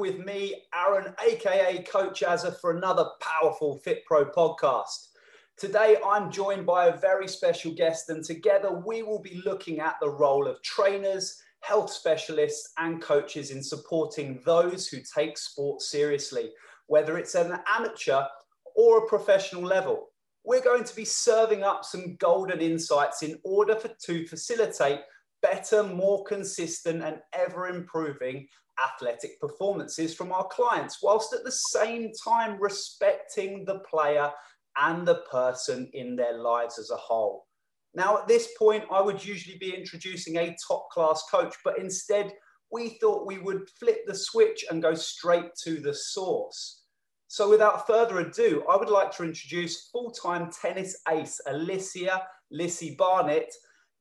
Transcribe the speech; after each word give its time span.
with 0.00 0.18
me, 0.24 0.62
Aaron, 0.74 1.14
aka 1.22 1.82
Coach 1.82 2.22
Azza, 2.22 2.58
for 2.58 2.74
another 2.74 3.04
powerful 3.20 3.78
FitPro 3.86 4.32
podcast. 4.32 5.08
Today, 5.58 5.98
I'm 6.04 6.32
joined 6.32 6.64
by 6.64 6.86
a 6.86 6.96
very 6.96 7.28
special 7.28 7.74
guest, 7.74 8.08
and 8.08 8.24
together 8.24 8.82
we 8.86 9.02
will 9.02 9.20
be 9.20 9.42
looking 9.44 9.78
at 9.78 9.96
the 10.00 10.08
role 10.08 10.48
of 10.48 10.62
trainers, 10.62 11.38
health 11.60 11.92
specialists, 11.92 12.72
and 12.78 13.02
coaches 13.02 13.50
in 13.50 13.62
supporting 13.62 14.40
those 14.46 14.88
who 14.88 15.00
take 15.14 15.36
sport 15.36 15.82
seriously, 15.82 16.50
whether 16.86 17.18
it's 17.18 17.34
at 17.34 17.46
an 17.46 17.58
amateur 17.68 18.22
or 18.74 18.98
a 19.04 19.06
professional 19.06 19.62
level. 19.62 20.08
We're 20.44 20.64
going 20.64 20.84
to 20.84 20.96
be 20.96 21.04
serving 21.04 21.62
up 21.62 21.84
some 21.84 22.16
golden 22.16 22.62
insights 22.62 23.22
in 23.22 23.38
order 23.44 23.76
for, 23.76 23.90
to 24.06 24.26
facilitate 24.26 25.00
better, 25.42 25.82
more 25.82 26.24
consistent, 26.24 27.02
and 27.02 27.18
ever 27.34 27.68
improving 27.68 28.48
athletic 28.82 29.40
performances 29.40 30.14
from 30.14 30.32
our 30.32 30.46
clients, 30.48 30.98
whilst 31.02 31.32
at 31.32 31.44
the 31.44 31.52
same 31.52 32.12
time 32.24 32.60
respecting 32.60 33.64
the 33.64 33.80
player 33.80 34.30
and 34.76 35.06
the 35.06 35.22
person 35.30 35.90
in 35.92 36.16
their 36.16 36.38
lives 36.38 36.78
as 36.78 36.90
a 36.90 36.96
whole. 36.96 37.46
Now, 37.94 38.18
at 38.18 38.28
this 38.28 38.48
point, 38.58 38.84
I 38.90 39.00
would 39.00 39.24
usually 39.24 39.58
be 39.58 39.74
introducing 39.74 40.36
a 40.36 40.56
top 40.66 40.90
class 40.90 41.24
coach, 41.30 41.54
but 41.64 41.78
instead, 41.78 42.32
we 42.70 42.90
thought 43.00 43.26
we 43.26 43.38
would 43.38 43.68
flip 43.80 44.06
the 44.06 44.14
switch 44.14 44.64
and 44.70 44.82
go 44.82 44.94
straight 44.94 45.54
to 45.64 45.80
the 45.80 45.94
source. 45.94 46.84
So, 47.26 47.48
without 47.48 47.86
further 47.86 48.20
ado, 48.20 48.64
I 48.68 48.76
would 48.76 48.90
like 48.90 49.14
to 49.16 49.24
introduce 49.24 49.88
full 49.90 50.10
time 50.10 50.50
tennis 50.50 51.00
ace 51.08 51.40
Alicia 51.46 52.22
Lissy 52.50 52.94
Barnett 52.96 53.52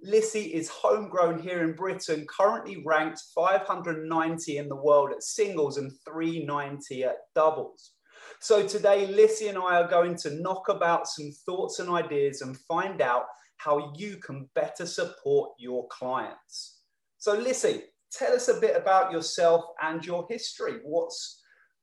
Lissy 0.02 0.44
is 0.44 0.70
homegrown 0.70 1.40
here 1.40 1.64
in 1.64 1.74
Britain, 1.74 2.26
currently 2.30 2.82
ranked 2.86 3.22
590 3.36 4.58
in 4.58 4.70
the 4.70 4.76
world 4.76 5.12
at 5.12 5.24
singles 5.24 5.78
and 5.78 5.92
390 6.06 7.04
at 7.04 7.18
doubles. 7.36 7.92
So 8.40 8.66
today, 8.66 9.08
Lissy 9.08 9.50
and 9.50 9.58
I 9.58 9.82
are 9.82 9.90
going 9.90 10.16
to 10.18 10.42
knock 10.42 10.70
about 10.70 11.08
some 11.08 11.32
thoughts 11.46 11.80
and 11.80 11.90
ideas 11.90 12.42
and 12.42 12.58
find 12.58 13.02
out 13.02 13.26
how 13.58 13.94
you 13.98 14.18
can 14.18 14.50
better 14.56 14.86
support 14.86 15.52
your 15.60 15.88
clients. 15.90 16.80
So 17.18 17.34
Lissy, 17.34 17.82
tell 18.12 18.34
us 18.34 18.48
a 18.48 18.60
bit 18.60 18.78
about 18.78 19.12
yourself 19.12 19.66
and 19.82 20.06
your 20.06 20.26
history. 20.30 20.80
What's, 20.84 21.42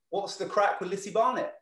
what's 0.09 0.37
the 0.37 0.47
crack 0.47 0.81
with 0.81 0.89
Lissy 0.89 1.11
Barnett? 1.11 1.53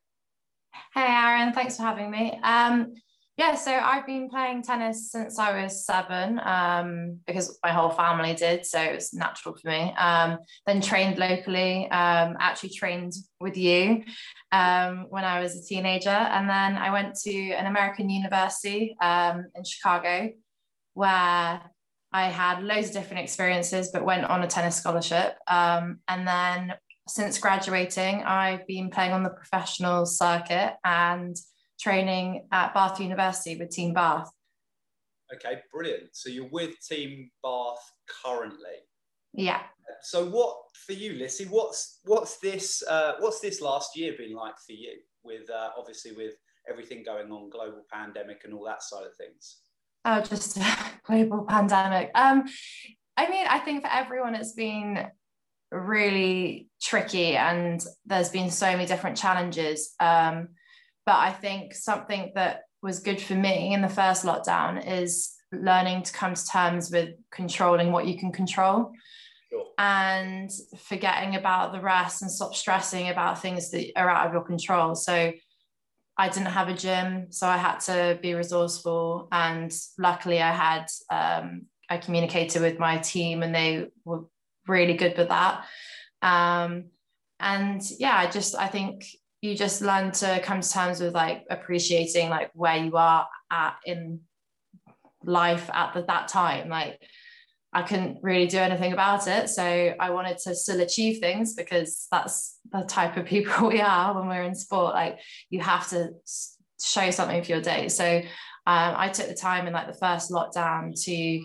Hey, 0.95 1.07
Aaron, 1.07 1.53
thanks 1.53 1.77
for 1.77 1.83
having 1.83 2.11
me. 2.11 2.39
Um, 2.45 2.95
yeah, 3.37 3.57
so 3.57 3.73
I've 3.73 4.07
been 4.07 4.29
playing 4.29 4.63
tennis 4.63 5.11
since 5.11 5.41
I 5.41 5.63
was 5.63 5.85
seven 5.85 6.41
um, 6.45 7.19
because 7.27 7.59
my 7.65 7.73
whole 7.73 7.91
family 7.91 8.33
did, 8.35 8.65
so 8.65 8.81
it 8.81 8.95
was 8.95 9.13
natural 9.13 9.57
for 9.57 9.69
me. 9.69 9.93
Um, 9.99 10.39
then 10.67 10.81
trained 10.81 11.19
locally, 11.19 11.91
um, 11.91 12.37
actually 12.39 12.69
trained 12.71 13.13
with 13.41 13.57
you 13.57 14.05
um, 14.53 15.07
when 15.09 15.25
I 15.25 15.41
was 15.41 15.57
a 15.57 15.65
teenager, 15.65 16.11
and 16.11 16.49
then 16.49 16.77
I 16.77 16.93
went 16.93 17.17
to 17.23 17.51
an 17.53 17.67
American 17.67 18.09
university 18.09 18.97
um, 19.01 19.47
in 19.57 19.65
Chicago 19.65 20.31
where 20.93 21.61
I 22.13 22.27
had 22.27 22.63
loads 22.63 22.89
of 22.89 22.95
different 22.95 23.25
experiences, 23.25 23.91
but 23.93 24.05
went 24.05 24.27
on 24.27 24.45
a 24.45 24.47
tennis 24.47 24.77
scholarship. 24.77 25.37
Um, 25.49 25.99
and 26.07 26.25
then 26.25 26.75
since 27.09 27.39
graduating, 27.39 28.23
I've 28.23 28.65
been 28.69 28.91
playing 28.91 29.13
on 29.13 29.25
the 29.25 29.31
professional 29.31 30.07
circuit 30.07 30.75
and 30.85 31.37
training 31.79 32.47
at 32.53 32.75
Bath 32.75 33.01
University 33.01 33.57
with 33.57 33.71
Team 33.71 33.93
Bath. 33.93 34.31
Okay, 35.35 35.61
brilliant. 35.73 36.11
So 36.13 36.29
you're 36.29 36.49
with 36.51 36.75
Team 36.87 37.31
Bath 37.43 37.93
currently. 38.25 38.85
Yeah. 39.33 39.63
So 40.03 40.27
what 40.27 40.57
for 40.87 40.93
you, 40.93 41.15
Lissy? 41.15 41.45
What's 41.47 42.01
what's 42.05 42.39
this 42.39 42.83
uh, 42.89 43.15
what's 43.19 43.41
this 43.41 43.61
last 43.61 43.97
year 43.97 44.15
been 44.17 44.35
like 44.35 44.55
for 44.65 44.73
you? 44.73 44.99
With 45.23 45.49
uh, 45.51 45.71
obviously 45.79 46.13
with 46.13 46.35
everything 46.69 47.03
going 47.05 47.31
on, 47.31 47.51
global 47.51 47.85
pandemic 47.93 48.43
and 48.45 48.55
all 48.55 48.65
that 48.65 48.83
side 48.83 49.05
of 49.07 49.17
things. 49.17 49.59
Oh, 50.05 50.21
just 50.21 50.59
global 51.05 51.45
pandemic. 51.49 52.11
Um, 52.15 52.45
I 53.17 53.29
mean, 53.29 53.47
I 53.49 53.59
think 53.59 53.83
for 53.83 53.91
everyone, 53.91 54.35
it's 54.35 54.53
been 54.53 55.07
really 55.71 56.69
tricky, 56.81 57.37
and 57.37 57.85
there's 58.07 58.29
been 58.29 58.51
so 58.51 58.67
many 58.67 58.87
different 58.87 59.17
challenges. 59.17 59.95
Um, 60.01 60.49
but 61.07 61.17
I 61.17 61.33
think 61.33 61.75
something 61.75 62.33
that 62.35 62.63
was 62.83 63.01
good 63.01 63.21
for 63.21 63.35
me 63.35 63.73
in 63.73 63.83
the 63.83 63.89
first 63.89 64.25
lockdown 64.25 64.87
is 64.87 65.35
learning 65.53 66.03
to 66.03 66.13
come 66.13 66.35
to 66.35 66.47
terms 66.47 66.91
with 66.91 67.11
controlling 67.31 67.93
what 67.93 68.07
you 68.07 68.19
can 68.19 68.33
control 68.33 68.93
sure. 69.51 69.67
and 69.79 70.51
forgetting 70.79 71.37
about 71.37 71.73
the 71.73 71.81
rest 71.81 72.23
and 72.23 72.31
stop 72.31 72.55
stressing 72.55 73.09
about 73.09 73.41
things 73.41 73.71
that 73.71 73.91
are 73.97 74.11
out 74.11 74.27
of 74.27 74.33
your 74.33 74.45
control. 74.45 74.95
So 74.95 75.33
I 76.17 76.29
didn't 76.29 76.53
have 76.53 76.69
a 76.69 76.75
gym, 76.75 77.27
so 77.31 77.47
I 77.47 77.57
had 77.57 77.81
to 77.81 78.19
be 78.23 78.35
resourceful. 78.35 79.29
And 79.33 79.73
luckily, 79.99 80.41
I 80.41 80.53
had 80.53 80.87
um, 81.11 81.67
I 81.89 81.99
communicated 81.99 82.63
with 82.63 82.79
my 82.79 82.99
team, 82.99 83.43
and 83.43 83.55
they 83.55 83.89
were 84.05 84.25
really 84.69 84.95
good 84.95 85.19
with 85.19 85.29
that. 85.29 85.65
Um, 86.23 86.85
and 87.41 87.83
yeah, 87.99 88.17
I 88.17 88.31
just 88.31 88.55
I 88.55 88.69
think 88.69 89.07
you 89.45 89.55
just 89.55 89.83
learn 89.83 90.11
to 90.11 90.41
come 90.41 90.61
to 90.63 90.71
terms 90.71 91.01
with 91.01 91.15
like 91.15 91.45
appreciating 91.51 92.31
like 92.31 92.51
where 92.55 92.77
you 92.77 92.97
are 92.97 93.27
at 93.51 93.77
in 93.85 94.21
life 95.23 95.69
at 95.73 95.93
the, 95.95 96.03
that 96.03 96.29
time. 96.29 96.69
Like 96.69 97.01
i 97.77 97.83
couldn't 97.83 98.19
really 98.23 98.47
do 98.47 98.59
anything 98.59 98.93
about 98.93 99.27
it. 99.27 99.51
So 99.51 99.63
i 99.99 100.11
wanted 100.11 100.39
to 100.39 100.55
still 100.55 100.81
achieve 100.81 101.21
things 101.21 101.55
because 101.55 102.07
that's 102.11 102.59
the 102.73 102.83
type 102.83 103.17
of 103.17 103.27
people 103.27 103.69
we 103.75 103.81
are 103.81 104.15
when 104.15 104.29
we're 104.29 104.45
in 104.45 104.55
sport. 104.55 104.95
Like 104.95 105.19
you 105.51 105.61
have 105.61 105.89
to 105.91 106.11
show 106.83 107.11
something 107.11 107.43
for 107.43 107.53
your 107.53 107.61
day. 107.61 107.89
So 107.89 108.23
um, 108.67 108.95
i 108.97 109.09
took 109.09 109.29
the 109.29 109.35
time 109.35 109.67
in 109.67 109.73
like 109.73 109.87
the 109.87 109.99
first 109.99 110.31
lockdown 110.31 110.93
to 111.05 111.45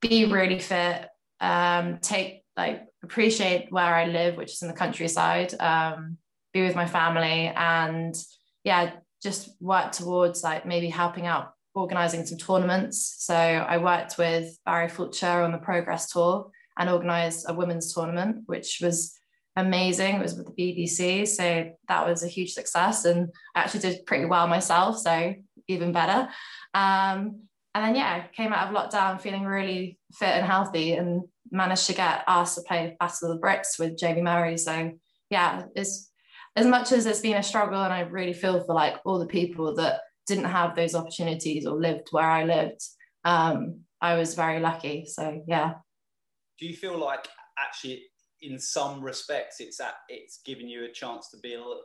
be 0.00 0.24
really 0.26 0.58
fit 0.58 1.08
um, 1.40 1.98
take 1.98 2.44
like 2.56 2.82
appreciate 3.02 3.72
where 3.72 3.94
i 3.94 4.04
live 4.04 4.36
which 4.36 4.52
is 4.52 4.62
in 4.62 4.68
the 4.68 4.74
countryside 4.74 5.54
um, 5.60 6.18
be 6.52 6.62
with 6.62 6.74
my 6.74 6.86
family 6.86 7.52
and 7.54 8.14
yeah 8.64 8.92
just 9.22 9.50
work 9.60 9.92
towards 9.92 10.42
like 10.42 10.66
maybe 10.66 10.88
helping 10.88 11.26
out 11.26 11.52
organizing 11.74 12.26
some 12.26 12.38
tournaments. 12.38 13.16
So 13.18 13.34
i 13.34 13.78
worked 13.78 14.18
with 14.18 14.58
barry 14.64 14.88
fulcher 14.88 15.42
on 15.42 15.52
the 15.52 15.58
progress 15.58 16.10
tour 16.10 16.50
and 16.78 16.90
organized 16.90 17.46
a 17.48 17.54
women's 17.54 17.94
tournament 17.94 18.42
which 18.46 18.80
was 18.82 19.14
amazing. 19.56 20.16
It 20.16 20.22
was 20.22 20.34
with 20.34 20.46
the 20.46 20.62
bbc 20.62 21.28
so 21.28 21.70
that 21.88 22.06
was 22.06 22.22
a 22.22 22.28
huge 22.28 22.52
success 22.52 23.04
and 23.04 23.28
i 23.54 23.60
actually 23.60 23.80
did 23.80 24.06
pretty 24.06 24.24
well 24.24 24.46
myself 24.46 24.98
so 24.98 25.34
even 25.68 25.92
better. 25.92 26.28
Um, 26.74 27.42
and 27.72 27.84
then 27.84 27.94
yeah 27.94 28.26
came 28.28 28.52
out 28.52 28.68
of 28.68 28.74
lockdown 28.74 29.20
feeling 29.20 29.44
really 29.44 29.98
fit 30.12 30.34
and 30.34 30.46
healthy 30.46 30.94
and 30.94 31.22
managed 31.52 31.86
to 31.86 31.92
get 31.92 32.24
asked 32.26 32.56
to 32.56 32.62
play 32.62 32.96
battle 32.98 33.30
of 33.30 33.40
the 33.40 33.46
brits 33.46 33.78
with 33.78 33.98
jamie 33.98 34.22
murray. 34.22 34.56
So 34.56 34.92
yeah 35.30 35.64
it's 35.76 36.09
as 36.56 36.66
much 36.66 36.92
as 36.92 37.06
it's 37.06 37.20
been 37.20 37.36
a 37.36 37.42
struggle 37.42 37.82
and 37.82 37.92
I 37.92 38.00
really 38.00 38.32
feel 38.32 38.62
for 38.64 38.74
like 38.74 38.96
all 39.04 39.18
the 39.18 39.26
people 39.26 39.74
that 39.76 40.00
didn't 40.26 40.44
have 40.44 40.74
those 40.74 40.94
opportunities 40.94 41.66
or 41.66 41.76
lived 41.76 42.08
where 42.10 42.28
I 42.28 42.44
lived, 42.44 42.82
um, 43.24 43.80
I 44.00 44.16
was 44.16 44.34
very 44.34 44.60
lucky. 44.60 45.06
So 45.06 45.42
yeah. 45.46 45.74
Do 46.58 46.66
you 46.66 46.74
feel 46.74 46.98
like 46.98 47.28
actually 47.58 48.04
in 48.42 48.58
some 48.58 49.02
respects 49.02 49.60
it's 49.60 49.80
at 49.80 49.94
it's 50.08 50.40
giving 50.44 50.68
you 50.68 50.84
a 50.84 50.92
chance 50.92 51.28
to 51.30 51.36
be 51.38 51.54
a 51.54 51.58
little, 51.58 51.82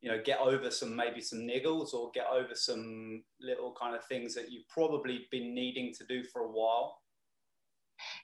you 0.00 0.10
know 0.10 0.20
get 0.22 0.40
over 0.40 0.70
some 0.70 0.94
maybe 0.94 1.20
some 1.20 1.40
niggles 1.40 1.94
or 1.94 2.10
get 2.12 2.26
over 2.32 2.54
some 2.54 3.22
little 3.40 3.74
kind 3.80 3.94
of 3.94 4.04
things 4.06 4.34
that 4.34 4.50
you've 4.50 4.68
probably 4.68 5.26
been 5.30 5.54
needing 5.54 5.94
to 5.94 6.04
do 6.06 6.24
for 6.24 6.42
a 6.42 6.50
while 6.50 6.98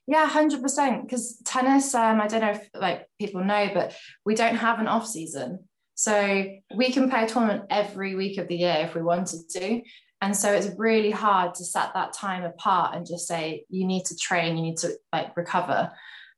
yeah, 0.07 0.27
hundred 0.27 0.63
percent. 0.63 1.03
Because 1.03 1.41
tennis, 1.45 1.95
um, 1.95 2.21
I 2.21 2.27
don't 2.27 2.41
know 2.41 2.51
if 2.51 2.69
like 2.75 3.07
people 3.19 3.45
know, 3.45 3.71
but 3.73 3.95
we 4.25 4.35
don't 4.35 4.57
have 4.57 4.81
an 4.81 4.89
off 4.89 5.07
season. 5.07 5.61
So 6.01 6.47
we 6.75 6.91
can 6.93 7.11
play 7.11 7.25
a 7.25 7.29
tournament 7.29 7.65
every 7.69 8.15
week 8.15 8.39
of 8.39 8.49
the 8.49 8.57
year 8.57 8.77
if 8.79 8.95
we 8.95 9.03
wanted 9.03 9.51
to. 9.51 9.83
And 10.23 10.35
so 10.35 10.51
it's 10.51 10.69
really 10.79 11.11
hard 11.11 11.55
to 11.57 11.65
set 11.65 11.93
that 11.93 12.15
time 12.15 12.43
apart 12.43 12.97
and 12.97 13.07
just 13.07 13.29
say, 13.29 13.67
you 13.69 13.87
need 13.87 14.07
to 14.07 14.17
train, 14.17 14.57
you 14.57 14.63
need 14.63 14.79
to 14.79 14.93
like 15.13 15.37
recover. 15.37 15.93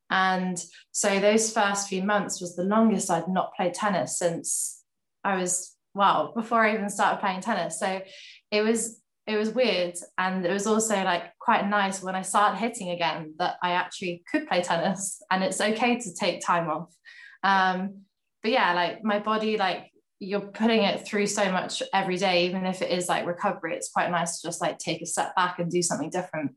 And 0.09 0.61
so 0.91 1.17
those 1.21 1.53
first 1.53 1.87
few 1.87 2.03
months 2.03 2.41
was 2.41 2.57
the 2.57 2.65
longest 2.65 3.09
I'd 3.09 3.29
not 3.29 3.55
played 3.55 3.73
tennis 3.73 4.17
since 4.17 4.83
I 5.23 5.37
was, 5.37 5.73
well, 5.93 6.33
before 6.35 6.65
I 6.65 6.73
even 6.73 6.89
started 6.89 7.21
playing 7.21 7.39
tennis. 7.39 7.79
So 7.79 8.01
it 8.51 8.63
was 8.63 8.99
it 9.25 9.37
was 9.37 9.51
weird 9.51 9.95
and 10.17 10.45
it 10.45 10.51
was 10.51 10.67
also 10.67 11.01
like 11.05 11.23
quite 11.39 11.69
nice 11.69 12.03
when 12.03 12.13
i 12.13 12.21
started 12.21 12.57
hitting 12.57 12.89
again 12.89 13.33
that 13.39 13.55
i 13.63 13.71
actually 13.71 14.21
could 14.29 14.45
play 14.49 14.61
tennis 14.61 15.21
and 15.31 15.41
it's 15.41 15.61
okay 15.61 15.97
to 15.97 16.13
take 16.13 16.45
time 16.45 16.69
off 16.69 16.93
um, 17.43 18.03
but 18.43 18.51
yeah 18.51 18.73
like 18.73 19.03
my 19.03 19.19
body 19.19 19.57
like 19.57 19.89
you're 20.23 20.39
putting 20.39 20.83
it 20.83 21.05
through 21.05 21.27
so 21.27 21.51
much 21.51 21.83
every 21.93 22.17
day 22.17 22.45
even 22.45 22.65
if 22.65 22.81
it 22.81 22.91
is 22.91 23.09
like 23.09 23.25
recovery 23.25 23.75
it's 23.75 23.89
quite 23.89 24.11
nice 24.11 24.39
to 24.39 24.47
just 24.47 24.61
like 24.61 24.77
take 24.77 25.01
a 25.01 25.05
step 25.05 25.35
back 25.35 25.59
and 25.59 25.69
do 25.69 25.81
something 25.81 26.09
different. 26.09 26.51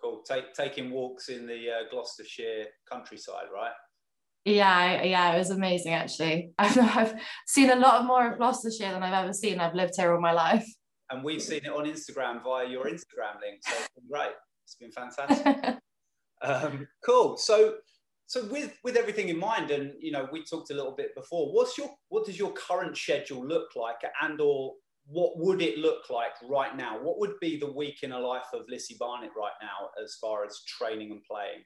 Cool. 0.00 0.22
Take 0.26 0.52
taking 0.54 0.90
walks 0.90 1.28
in 1.28 1.46
the 1.46 1.70
uh, 1.70 1.90
gloucestershire 1.90 2.66
countryside 2.90 3.46
right? 3.54 3.72
Yeah 4.44 5.02
yeah 5.02 5.34
it 5.34 5.38
was 5.38 5.50
amazing 5.50 5.94
actually. 5.94 6.52
I've, 6.58 6.78
I've 6.78 7.20
seen 7.46 7.70
a 7.70 7.76
lot 7.76 8.04
more 8.04 8.32
of 8.32 8.38
gloucestershire 8.38 8.92
than 8.92 9.02
i've 9.02 9.24
ever 9.24 9.32
seen. 9.32 9.60
I've 9.60 9.74
lived 9.74 9.94
here 9.96 10.12
all 10.12 10.20
my 10.20 10.32
life. 10.32 10.66
And 11.10 11.22
we've 11.22 11.42
seen 11.42 11.60
it 11.62 11.68
on 11.68 11.84
instagram 11.84 12.42
via 12.42 12.66
your 12.66 12.86
instagram 12.86 13.38
link 13.42 13.60
so 13.60 13.74
it's 13.76 13.88
been 13.94 14.08
great. 14.10 14.32
It's 14.64 14.76
been 14.76 14.92
fantastic. 14.92 15.76
Um, 16.44 16.88
cool. 17.06 17.36
So 17.36 17.74
so 18.32 18.46
with 18.46 18.72
with 18.82 18.96
everything 18.96 19.28
in 19.28 19.38
mind 19.38 19.70
and 19.70 19.92
you 20.00 20.10
know 20.10 20.26
we 20.32 20.42
talked 20.42 20.70
a 20.70 20.74
little 20.74 20.94
bit 20.96 21.14
before 21.14 21.52
what's 21.52 21.76
your 21.76 21.90
what 22.08 22.24
does 22.24 22.38
your 22.38 22.50
current 22.52 22.96
schedule 22.96 23.46
look 23.46 23.68
like 23.76 24.00
and 24.22 24.40
or 24.40 24.72
what 25.04 25.32
would 25.36 25.60
it 25.60 25.76
look 25.76 26.08
like 26.08 26.32
right 26.48 26.74
now 26.74 26.98
what 26.98 27.18
would 27.18 27.34
be 27.42 27.58
the 27.58 27.70
week 27.70 28.02
in 28.02 28.12
a 28.12 28.18
life 28.18 28.46
of 28.54 28.62
lissy 28.70 28.96
barnett 28.98 29.32
right 29.36 29.58
now 29.60 29.90
as 30.02 30.16
far 30.18 30.46
as 30.46 30.62
training 30.66 31.10
and 31.10 31.22
playing 31.24 31.62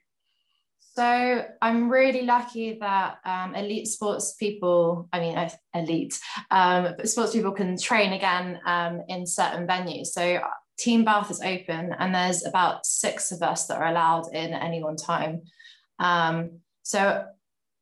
so 0.79 1.45
I'm 1.61 1.89
really 1.89 2.23
lucky 2.23 2.79
that 2.79 3.17
um, 3.23 3.53
elite 3.53 3.87
sports 3.87 4.33
people, 4.33 5.07
I 5.13 5.19
mean, 5.19 5.49
elite, 5.75 6.19
um, 6.49 6.95
sports 7.03 7.33
people 7.33 7.51
can 7.51 7.77
train 7.79 8.13
again 8.13 8.59
um, 8.65 9.03
in 9.07 9.27
certain 9.27 9.67
venues. 9.67 10.07
So 10.07 10.39
Team 10.79 11.05
Bath 11.05 11.29
is 11.29 11.39
open 11.41 11.93
and 11.99 12.15
there's 12.15 12.45
about 12.45 12.87
six 12.87 13.31
of 13.31 13.43
us 13.43 13.67
that 13.67 13.77
are 13.77 13.87
allowed 13.87 14.33
in 14.33 14.53
at 14.53 14.63
any 14.63 14.81
one 14.81 14.95
time. 14.95 15.43
Um, 15.99 16.59
so, 16.83 17.25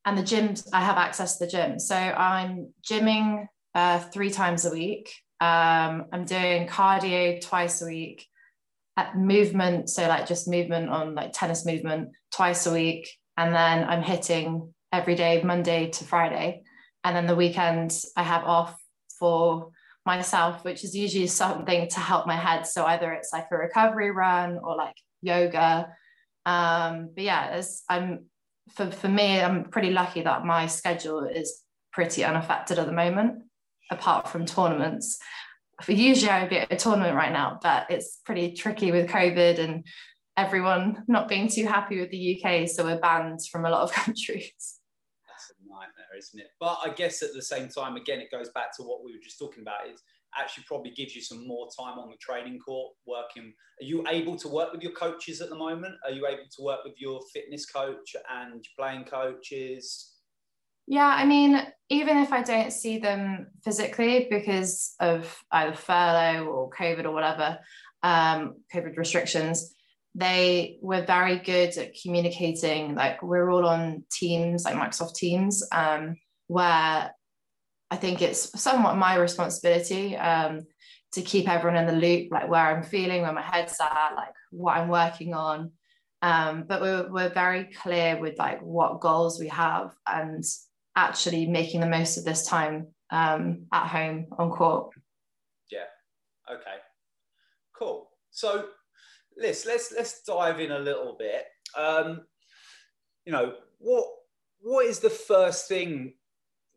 and 0.04 0.16
the 0.16 0.22
gyms, 0.22 0.68
I 0.72 0.80
have 0.80 0.96
access 0.96 1.38
to 1.38 1.44
the 1.44 1.50
gym. 1.50 1.78
So 1.78 1.96
I'm 1.96 2.72
gymming 2.88 3.46
uh, 3.74 3.98
three 3.98 4.30
times 4.30 4.64
a 4.64 4.70
week. 4.70 5.12
Um, 5.40 6.06
I'm 6.12 6.24
doing 6.24 6.66
cardio 6.66 7.40
twice 7.40 7.82
a 7.82 7.86
week. 7.86 8.26
At 8.98 9.14
movement, 9.14 9.90
so 9.90 10.08
like 10.08 10.26
just 10.26 10.48
movement 10.48 10.88
on 10.88 11.14
like 11.14 11.34
tennis 11.34 11.66
movement 11.66 12.12
twice 12.32 12.64
a 12.64 12.72
week, 12.72 13.10
and 13.36 13.54
then 13.54 13.84
I'm 13.86 14.00
hitting 14.00 14.72
every 14.90 15.14
day, 15.14 15.42
Monday 15.42 15.90
to 15.90 16.04
Friday, 16.04 16.62
and 17.04 17.14
then 17.14 17.26
the 17.26 17.36
weekends 17.36 18.10
I 18.16 18.22
have 18.22 18.44
off 18.44 18.74
for 19.18 19.68
myself, 20.06 20.64
which 20.64 20.82
is 20.82 20.96
usually 20.96 21.26
something 21.26 21.90
to 21.90 22.00
help 22.00 22.26
my 22.26 22.36
head. 22.36 22.66
So 22.66 22.86
either 22.86 23.12
it's 23.12 23.34
like 23.34 23.48
a 23.50 23.58
recovery 23.58 24.12
run 24.12 24.58
or 24.62 24.76
like 24.76 24.96
yoga, 25.20 25.92
um, 26.46 27.10
but 27.14 27.24
yeah, 27.24 27.48
as 27.52 27.82
I'm 27.88 28.26
for, 28.72 28.90
for 28.90 29.08
me, 29.08 29.40
I'm 29.40 29.64
pretty 29.64 29.90
lucky 29.90 30.22
that 30.22 30.44
my 30.44 30.66
schedule 30.66 31.24
is 31.24 31.62
pretty 31.92 32.24
unaffected 32.24 32.78
at 32.78 32.86
the 32.86 32.92
moment, 32.92 33.42
apart 33.90 34.28
from 34.28 34.46
tournaments. 34.46 35.18
For 35.82 35.92
usually 35.92 36.30
I 36.30 36.40
would 36.40 36.50
be 36.50 36.58
at 36.58 36.72
a 36.72 36.76
tournament 36.76 37.16
right 37.16 37.32
now, 37.32 37.58
but 37.62 37.90
it's 37.90 38.20
pretty 38.24 38.52
tricky 38.52 38.92
with 38.92 39.10
COVID 39.10 39.58
and 39.58 39.84
everyone 40.36 41.04
not 41.08 41.28
being 41.28 41.48
too 41.48 41.66
happy 41.66 42.00
with 42.00 42.10
the 42.10 42.40
UK. 42.40 42.68
So 42.68 42.84
we're 42.84 43.00
banned 43.00 43.40
from 43.50 43.64
a 43.64 43.70
lot 43.70 43.82
of 43.82 43.92
countries. 44.04 44.78
That's 45.28 45.50
a 45.50 45.68
nightmare, 45.68 46.16
isn't 46.16 46.40
it? 46.40 46.48
But 46.60 46.78
I 46.84 46.90
guess 46.90 47.22
at 47.22 47.34
the 47.34 47.42
same 47.42 47.68
time, 47.68 47.96
again, 47.96 48.20
it 48.20 48.30
goes 48.30 48.50
back 48.50 48.74
to 48.76 48.84
what 48.84 49.04
we 49.04 49.12
were 49.12 49.22
just 49.22 49.38
talking 49.38 49.62
about 49.62 49.88
is 49.92 50.00
actually 50.38 50.64
probably 50.66 50.90
gives 50.90 51.14
you 51.14 51.22
some 51.22 51.46
more 51.46 51.68
time 51.78 51.98
on 51.98 52.10
the 52.10 52.16
training 52.18 52.58
court 52.58 52.94
working. 53.06 53.52
Are 53.80 53.84
you 53.84 54.04
able 54.08 54.36
to 54.36 54.48
work 54.48 54.72
with 54.72 54.82
your 54.82 54.92
coaches 54.92 55.40
at 55.40 55.48
the 55.48 55.56
moment? 55.56 55.94
Are 56.04 56.10
you 56.10 56.26
able 56.26 56.48
to 56.56 56.62
work 56.62 56.80
with 56.84 56.94
your 56.98 57.20
fitness 57.32 57.66
coach 57.66 58.16
and 58.30 58.64
playing 58.78 59.04
coaches? 59.04 60.12
Yeah 60.88 61.08
i 61.08 61.24
mean 61.26 61.60
even 61.88 62.18
if 62.18 62.32
i 62.32 62.42
don't 62.42 62.72
see 62.72 62.98
them 62.98 63.48
physically 63.64 64.28
because 64.30 64.94
of 65.00 65.36
either 65.50 65.74
furlough 65.74 66.44
or 66.44 66.70
covid 66.70 67.06
or 67.06 67.10
whatever 67.10 67.58
um, 68.04 68.54
covid 68.72 68.96
restrictions 68.96 69.74
they 70.16 70.78
were 70.80 71.04
very 71.04 71.38
good 71.38 71.76
at 71.76 71.92
communicating. 72.02 72.94
Like 72.94 73.22
we're 73.22 73.50
all 73.50 73.66
on 73.66 74.04
teams 74.10 74.64
like 74.64 74.74
microsoft 74.74 75.14
teams 75.14 75.62
um, 75.72 76.16
where 76.46 77.14
I 77.90 77.96
think 77.96 78.22
it's 78.22 78.60
somewhat 78.60 78.96
my 78.96 79.16
responsibility 79.16 80.16
um, 80.16 80.66
to 81.12 81.22
keep 81.22 81.48
everyone 81.48 81.78
in 81.78 81.86
the 81.86 82.00
loop, 82.00 82.32
like 82.32 82.48
where 82.48 82.76
I'm 82.76 82.82
feeling, 82.82 83.22
where 83.22 83.32
my 83.32 83.42
head's 83.42 83.80
at, 83.80 84.14
like 84.16 84.34
what 84.50 84.76
I'm 84.76 84.88
working 84.88 85.34
on. 85.34 85.72
Um, 86.22 86.64
but 86.66 86.80
we're, 86.80 87.10
we're 87.10 87.28
very 87.32 87.64
clear 87.64 88.18
with 88.18 88.38
like 88.38 88.60
what 88.60 89.00
goals 89.00 89.38
we 89.38 89.48
have 89.48 89.94
and 90.06 90.42
actually 90.96 91.46
making 91.46 91.80
the 91.80 91.86
most 91.86 92.16
of 92.16 92.24
this 92.24 92.46
time 92.46 92.88
um, 93.10 93.66
at 93.72 93.86
home 93.86 94.26
on 94.38 94.50
court. 94.50 94.90
Yeah. 95.70 95.84
Okay. 96.52 96.76
Cool. 97.78 98.08
So 98.30 98.66
let's 99.36 99.66
let's 99.66 99.92
let's 99.92 100.22
dive 100.22 100.60
in 100.60 100.72
a 100.72 100.78
little 100.78 101.16
bit. 101.18 101.44
Um, 101.76 102.22
you 103.24 103.32
know 103.32 103.54
what 103.78 104.06
what 104.60 104.86
is 104.86 105.00
the 105.00 105.10
first 105.10 105.68
thing 105.68 106.14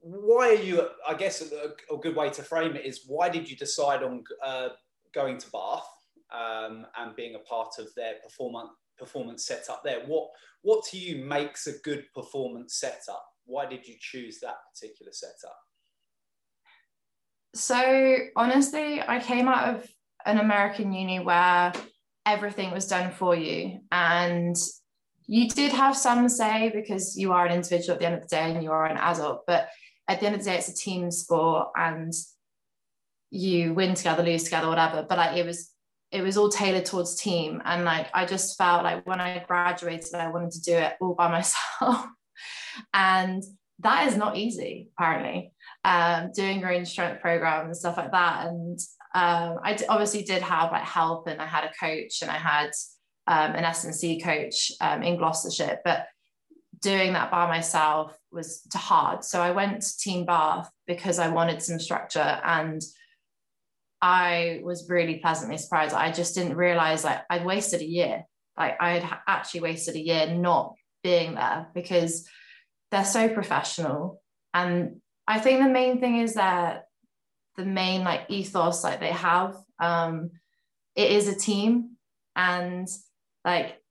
why 0.02 0.50
are 0.50 0.54
you? 0.54 0.88
I 1.08 1.14
guess 1.14 1.42
a, 1.42 1.94
a, 1.94 1.98
good 1.98 2.16
way 2.16 2.30
to 2.30 2.44
frame 2.44 2.76
it 2.76 2.86
is 2.86 3.04
why 3.08 3.30
did 3.30 3.50
you 3.50 3.56
decide 3.56 4.04
on 4.04 4.24
uh, 4.44 4.70
going 5.14 5.38
to 5.38 5.52
Bath 5.52 5.88
um, 6.32 6.86
and 6.98 7.16
being 7.16 7.36
a 7.36 7.40
part 7.40 7.74
of 7.80 7.88
their 7.96 8.16
performance 8.24 8.70
performance 8.98 9.46
setup 9.46 9.84
there? 9.84 10.02
What 10.06 10.30
what 10.62 10.86
to 10.86 10.98
you 10.98 11.24
makes 11.24 11.68
a 11.68 11.78
good 11.84 12.06
performance 12.14 12.76
setup? 12.76 13.26
Why 13.46 13.66
did 13.66 13.88
you 13.88 13.96
choose 14.00 14.40
that 14.40 14.56
particular 14.74 15.12
setup? 15.12 15.58
So 17.56 18.16
honestly, 18.36 19.02
I 19.02 19.20
came 19.20 19.48
out 19.48 19.76
of 19.76 19.90
an 20.26 20.38
American 20.38 20.94
uni 20.94 21.20
where 21.20 21.74
everything 22.26 22.72
was 22.72 22.88
done 22.88 23.12
for 23.12 23.36
you 23.36 23.80
and 23.92 24.56
you 25.26 25.48
did 25.48 25.72
have 25.72 25.96
some 25.96 26.28
say 26.30 26.72
because 26.74 27.18
you 27.18 27.32
are 27.32 27.46
an 27.46 27.54
individual 27.54 27.94
at 27.94 28.00
the 28.00 28.06
end 28.06 28.16
of 28.16 28.22
the 28.22 28.28
day 28.28 28.52
and 28.52 28.64
you 28.64 28.72
are 28.72 28.86
an 28.86 28.98
adult 28.98 29.44
but 29.48 29.70
at 30.10 30.20
the 30.20 30.26
end 30.26 30.36
of 30.36 30.44
the 30.44 30.50
day, 30.50 30.58
it's 30.58 30.68
a 30.68 30.74
team 30.74 31.12
sport 31.12 31.70
and 31.78 32.12
you 33.30 33.76
win 33.76 33.94
together, 33.94 34.24
lose 34.24 34.44
together, 34.44 34.68
whatever. 34.68 35.06
But 35.08 35.20
like 35.20 35.38
it 35.38 35.46
was, 35.46 35.72
it 36.12 36.24
was 36.24 36.36
all 36.36 36.50
tailored 36.50 36.86
towards 36.86 37.16
team. 37.16 37.62
And 37.64 37.86
like 37.86 38.08
I 38.14 38.26
just 38.26 38.58
felt 38.58 38.84
like 38.84 39.06
when 39.06 39.22
I 39.22 39.46
graduated, 39.48 40.16
I 40.16 40.30
wanted 40.30 40.52
to 40.52 40.62
do 40.62 40.74
it 40.74 40.94
all 41.00 41.14
by 41.14 41.28
myself. 41.32 42.06
and 42.94 43.44
that 43.80 44.08
is 44.08 44.18
not 44.18 44.36
easy, 44.36 44.90
apparently. 44.98 45.54
Um, 45.86 46.32
doing 46.34 46.60
your 46.60 46.74
own 46.74 46.86
strength 46.86 47.22
program 47.22 47.68
and 47.68 47.78
stuff 47.78 47.98
like 47.98 48.12
that. 48.12 48.48
And 48.48 48.80
um, 49.14 49.60
I 49.64 49.76
d- 49.76 49.86
obviously 49.88 50.24
did 50.24 50.42
have 50.42 50.72
like 50.72 50.84
help, 50.84 51.28
and 51.28 51.42
I 51.42 51.46
had 51.46 51.64
a 51.64 51.72
coach, 51.80 52.22
and 52.22 52.30
I 52.30 52.38
had 52.38 52.72
um, 53.28 53.56
an 53.56 53.64
S&C 53.64 54.20
coach 54.20 54.72
um, 54.82 55.04
in 55.04 55.18
Gloucestershire. 55.18 55.80
But 55.86 56.08
doing 56.82 57.14
that 57.14 57.32
by 57.32 57.48
myself 57.48 58.18
was 58.32 58.62
hard. 58.74 59.24
So 59.24 59.42
I 59.42 59.52
went 59.52 59.82
to 59.82 59.98
Team 59.98 60.26
Bath 60.26 60.72
because 60.88 61.20
I 61.20 61.30
wanted 61.30 61.62
some 61.62 61.80
structure 61.80 62.20
and 62.20 62.82
I 64.02 64.62
was 64.64 64.90
really 64.90 65.18
pleasantly 65.18 65.58
surprised. 65.58 65.94
I 65.94 66.12
just 66.12 66.36
didn't 66.36 66.56
realize 66.56 67.04
like 67.04 67.22
I'd 67.30 67.46
wasted 67.46 67.82
a 67.82 67.86
year. 67.86 68.24
Like 68.58 68.78
I 68.80 69.00
had 69.00 69.20
actually 69.28 69.62
wasted 69.62 69.96
a 69.96 70.04
year 70.04 70.34
not 70.34 70.76
being 71.04 71.36
there 71.36 71.68
because 71.74 72.28
they're 72.92 73.06
so 73.06 73.30
professional. 73.30 74.22
And 74.54 75.02
I 75.28 75.40
think 75.40 75.62
the 75.62 75.70
main 75.70 76.00
thing 76.00 76.18
is 76.18 76.36
that 76.36 76.86
the 77.58 77.66
main 77.66 78.04
like 78.04 78.22
ethos 78.30 78.84
like 78.84 79.00
they 79.00 79.12
have, 79.12 79.56
um, 79.80 80.32
it 80.96 81.12
is 81.12 81.28
a 81.28 81.36
team 81.36 81.98
and 82.36 82.88
like 83.44 83.82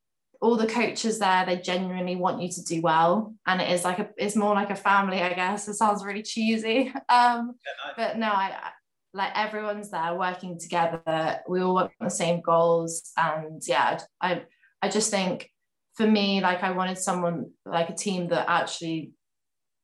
all 0.40 0.56
the 0.56 0.66
coaches 0.66 1.18
there 1.18 1.44
they 1.44 1.56
genuinely 1.56 2.16
want 2.16 2.40
you 2.40 2.48
to 2.48 2.62
do 2.62 2.80
well. 2.80 3.34
And 3.46 3.60
it 3.60 3.70
is 3.70 3.84
like 3.84 3.98
a 3.98 4.08
it's 4.16 4.36
more 4.36 4.54
like 4.54 4.70
a 4.70 4.76
family 4.76 5.20
i 5.20 5.32
guess. 5.32 5.68
It 5.68 5.74
sounds 5.74 6.04
really 6.04 6.22
cheesy. 6.22 6.92
Um 7.08 7.54
yeah, 7.66 7.92
but 7.96 8.18
no 8.18 8.28
I, 8.28 8.52
I 8.62 8.70
like 9.14 9.32
everyone's 9.34 9.90
there 9.90 10.14
working 10.14 10.58
together. 10.58 11.40
We 11.48 11.60
all 11.60 11.74
want 11.74 11.92
the 12.00 12.10
same 12.10 12.40
goals. 12.40 13.10
And 13.16 13.62
yeah 13.66 13.98
i 14.20 14.42
i 14.82 14.88
just 14.88 15.10
think 15.10 15.50
for 15.94 16.06
me 16.06 16.40
like 16.40 16.62
i 16.62 16.70
wanted 16.70 16.98
someone 16.98 17.50
like 17.66 17.90
a 17.90 17.94
team 17.94 18.28
that 18.28 18.48
actually 18.48 19.12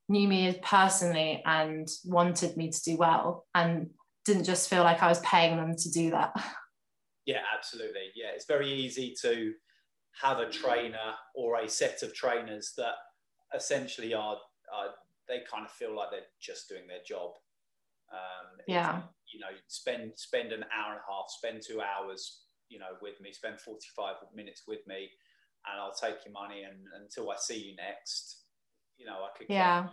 knew 0.08 0.28
me 0.28 0.56
personally 0.62 1.42
and 1.44 1.88
wanted 2.04 2.56
me 2.56 2.70
to 2.70 2.82
do 2.82 2.96
well 2.96 3.46
and 3.54 3.90
didn't 4.24 4.44
just 4.44 4.70
feel 4.70 4.84
like 4.84 5.02
i 5.02 5.08
was 5.08 5.18
paying 5.20 5.56
them 5.56 5.74
to 5.76 5.90
do 5.90 6.10
that. 6.10 6.32
Yeah 7.26 7.40
absolutely. 7.56 8.12
Yeah 8.14 8.32
it's 8.34 8.44
very 8.44 8.70
easy 8.70 9.14
to 9.22 9.54
have 10.22 10.38
a 10.38 10.48
trainer 10.48 11.14
or 11.34 11.60
a 11.60 11.68
set 11.68 12.02
of 12.02 12.14
trainers 12.14 12.72
that 12.76 12.94
essentially 13.54 14.14
are, 14.14 14.36
are 14.72 14.90
they 15.28 15.40
kind 15.50 15.64
of 15.64 15.70
feel 15.70 15.94
like 15.94 16.10
they're 16.10 16.20
just 16.40 16.68
doing 16.68 16.86
their 16.86 17.02
job. 17.06 17.32
Um, 18.12 18.58
yeah. 18.66 19.02
You 19.32 19.40
know, 19.40 19.56
spend 19.68 20.12
spend 20.16 20.52
an 20.52 20.64
hour 20.74 20.92
and 20.92 21.00
a 21.00 21.12
half, 21.12 21.26
spend 21.28 21.62
two 21.66 21.80
hours, 21.80 22.42
you 22.68 22.78
know, 22.78 22.96
with 23.02 23.20
me, 23.20 23.32
spend 23.32 23.60
45 23.60 24.14
minutes 24.34 24.62
with 24.68 24.86
me, 24.86 25.08
and 25.66 25.80
I'll 25.80 25.94
take 25.94 26.24
your 26.24 26.32
money 26.32 26.62
and 26.62 26.78
until 27.02 27.30
I 27.30 27.36
see 27.38 27.58
you 27.58 27.76
next, 27.76 28.42
you 28.96 29.06
know, 29.06 29.14
I 29.24 29.36
could. 29.36 29.46
Yeah. 29.48 29.88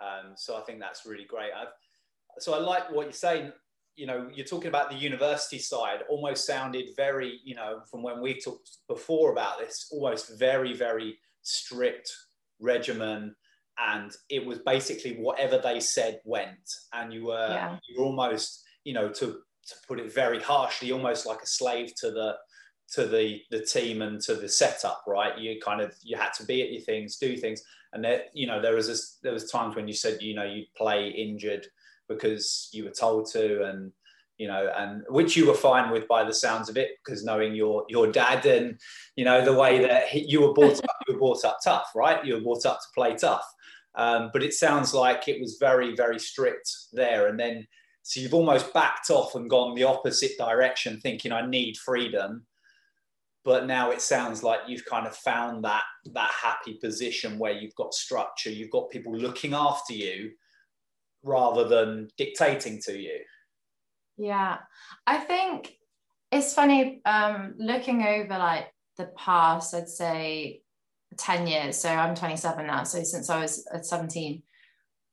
Um, 0.00 0.32
so 0.36 0.56
I 0.56 0.62
think 0.62 0.80
that's 0.80 1.06
really 1.06 1.26
great. 1.28 1.50
I've, 1.56 1.68
so 2.38 2.54
I 2.54 2.58
like 2.58 2.90
what 2.90 3.04
you're 3.04 3.12
saying. 3.12 3.52
You 3.96 4.06
know, 4.06 4.28
you're 4.34 4.46
talking 4.46 4.68
about 4.68 4.90
the 4.90 4.96
university 4.96 5.58
side. 5.58 6.00
Almost 6.08 6.46
sounded 6.46 6.90
very, 6.96 7.40
you 7.44 7.54
know, 7.54 7.80
from 7.90 8.02
when 8.02 8.20
we 8.20 8.40
talked 8.40 8.78
before 8.88 9.32
about 9.32 9.58
this, 9.58 9.88
almost 9.92 10.38
very, 10.38 10.74
very 10.74 11.18
strict 11.42 12.12
regimen, 12.60 13.34
and 13.78 14.12
it 14.28 14.44
was 14.44 14.58
basically 14.60 15.16
whatever 15.16 15.58
they 15.58 15.80
said 15.80 16.20
went, 16.24 16.68
and 16.92 17.12
you 17.12 17.26
were 17.26 17.48
yeah. 17.48 17.78
you 17.88 18.00
were 18.00 18.06
almost, 18.06 18.62
you 18.84 18.94
know, 18.94 19.08
to 19.10 19.26
to 19.66 19.74
put 19.88 20.00
it 20.00 20.12
very 20.12 20.40
harshly, 20.40 20.92
almost 20.92 21.26
like 21.26 21.42
a 21.42 21.46
slave 21.46 21.94
to 21.96 22.10
the 22.10 22.34
to 22.92 23.06
the 23.06 23.40
the 23.50 23.60
team 23.60 24.02
and 24.02 24.20
to 24.22 24.34
the 24.34 24.48
setup, 24.48 25.02
right? 25.06 25.38
You 25.38 25.60
kind 25.60 25.80
of 25.80 25.94
you 26.02 26.16
had 26.16 26.32
to 26.34 26.44
be 26.44 26.62
at 26.62 26.72
your 26.72 26.82
things, 26.82 27.16
do 27.16 27.36
things, 27.36 27.62
and 27.92 28.04
there 28.04 28.24
you 28.32 28.46
know 28.46 28.60
there 28.60 28.74
was 28.74 28.88
this, 28.88 29.18
there 29.22 29.32
was 29.32 29.50
times 29.50 29.76
when 29.76 29.88
you 29.88 29.94
said 29.94 30.20
you 30.20 30.34
know 30.34 30.44
you'd 30.44 30.72
play 30.76 31.08
injured 31.08 31.66
because 32.08 32.68
you 32.72 32.84
were 32.84 32.90
told 32.90 33.30
to, 33.32 33.64
and 33.64 33.92
you 34.38 34.48
know, 34.48 34.72
and 34.76 35.04
which 35.08 35.36
you 35.36 35.46
were 35.46 35.54
fine 35.54 35.90
with 35.90 36.08
by 36.08 36.24
the 36.24 36.32
sounds 36.32 36.68
of 36.68 36.76
it, 36.76 36.90
because 37.04 37.24
knowing 37.24 37.54
your 37.54 37.84
your 37.88 38.10
dad 38.10 38.44
and 38.46 38.78
you 39.16 39.24
know 39.24 39.44
the 39.44 39.52
way 39.52 39.80
that 39.80 40.08
he, 40.08 40.24
you 40.28 40.40
were 40.40 40.52
brought 40.52 40.78
up, 40.78 40.96
you 41.06 41.14
were 41.14 41.20
brought 41.20 41.44
up 41.44 41.58
tough, 41.62 41.90
right? 41.94 42.24
You 42.24 42.34
were 42.34 42.40
brought 42.40 42.66
up 42.66 42.80
to 42.80 42.86
play 42.94 43.14
tough, 43.14 43.46
um, 43.94 44.30
but 44.32 44.42
it 44.42 44.54
sounds 44.54 44.92
like 44.94 45.28
it 45.28 45.40
was 45.40 45.56
very 45.60 45.94
very 45.94 46.18
strict 46.18 46.70
there, 46.92 47.28
and 47.28 47.38
then 47.38 47.66
so 48.02 48.20
you've 48.20 48.34
almost 48.34 48.72
backed 48.74 49.08
off 49.10 49.34
and 49.34 49.48
gone 49.48 49.74
the 49.74 49.84
opposite 49.84 50.32
direction, 50.36 51.00
thinking 51.00 51.32
I 51.32 51.46
need 51.46 51.78
freedom. 51.78 52.44
But 53.44 53.66
now 53.66 53.90
it 53.90 54.00
sounds 54.00 54.42
like 54.42 54.60
you've 54.66 54.84
kind 54.86 55.06
of 55.06 55.14
found 55.14 55.64
that 55.64 55.82
that 56.12 56.30
happy 56.30 56.74
position 56.74 57.38
where 57.38 57.52
you've 57.52 57.74
got 57.76 57.94
structure 57.94 58.50
you've 58.50 58.70
got 58.70 58.90
people 58.90 59.16
looking 59.16 59.54
after 59.54 59.94
you 59.94 60.32
rather 61.24 61.66
than 61.66 62.08
dictating 62.16 62.80
to 62.80 62.96
you 62.96 63.18
yeah 64.16 64.58
i 65.06 65.16
think 65.16 65.72
it's 66.30 66.54
funny 66.54 67.00
um 67.04 67.54
looking 67.58 68.02
over 68.02 68.38
like 68.38 68.66
the 68.96 69.06
past 69.16 69.74
i'd 69.74 69.88
say 69.88 70.60
10 71.16 71.46
years 71.46 71.76
so 71.76 71.88
i'm 71.88 72.14
27 72.14 72.66
now 72.66 72.84
so 72.84 73.02
since 73.02 73.30
i 73.30 73.40
was 73.40 73.66
at 73.72 73.86
17 73.86 74.42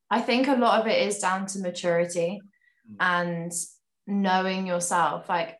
i 0.10 0.22
think 0.22 0.48
a 0.48 0.56
lot 0.56 0.80
of 0.80 0.88
it 0.88 1.08
is 1.08 1.20
down 1.20 1.46
to 1.46 1.60
maturity 1.60 2.39
mm. 2.89 2.96
and 3.00 3.51
knowing 4.08 4.68
yourself 4.68 5.30
like 5.30 5.58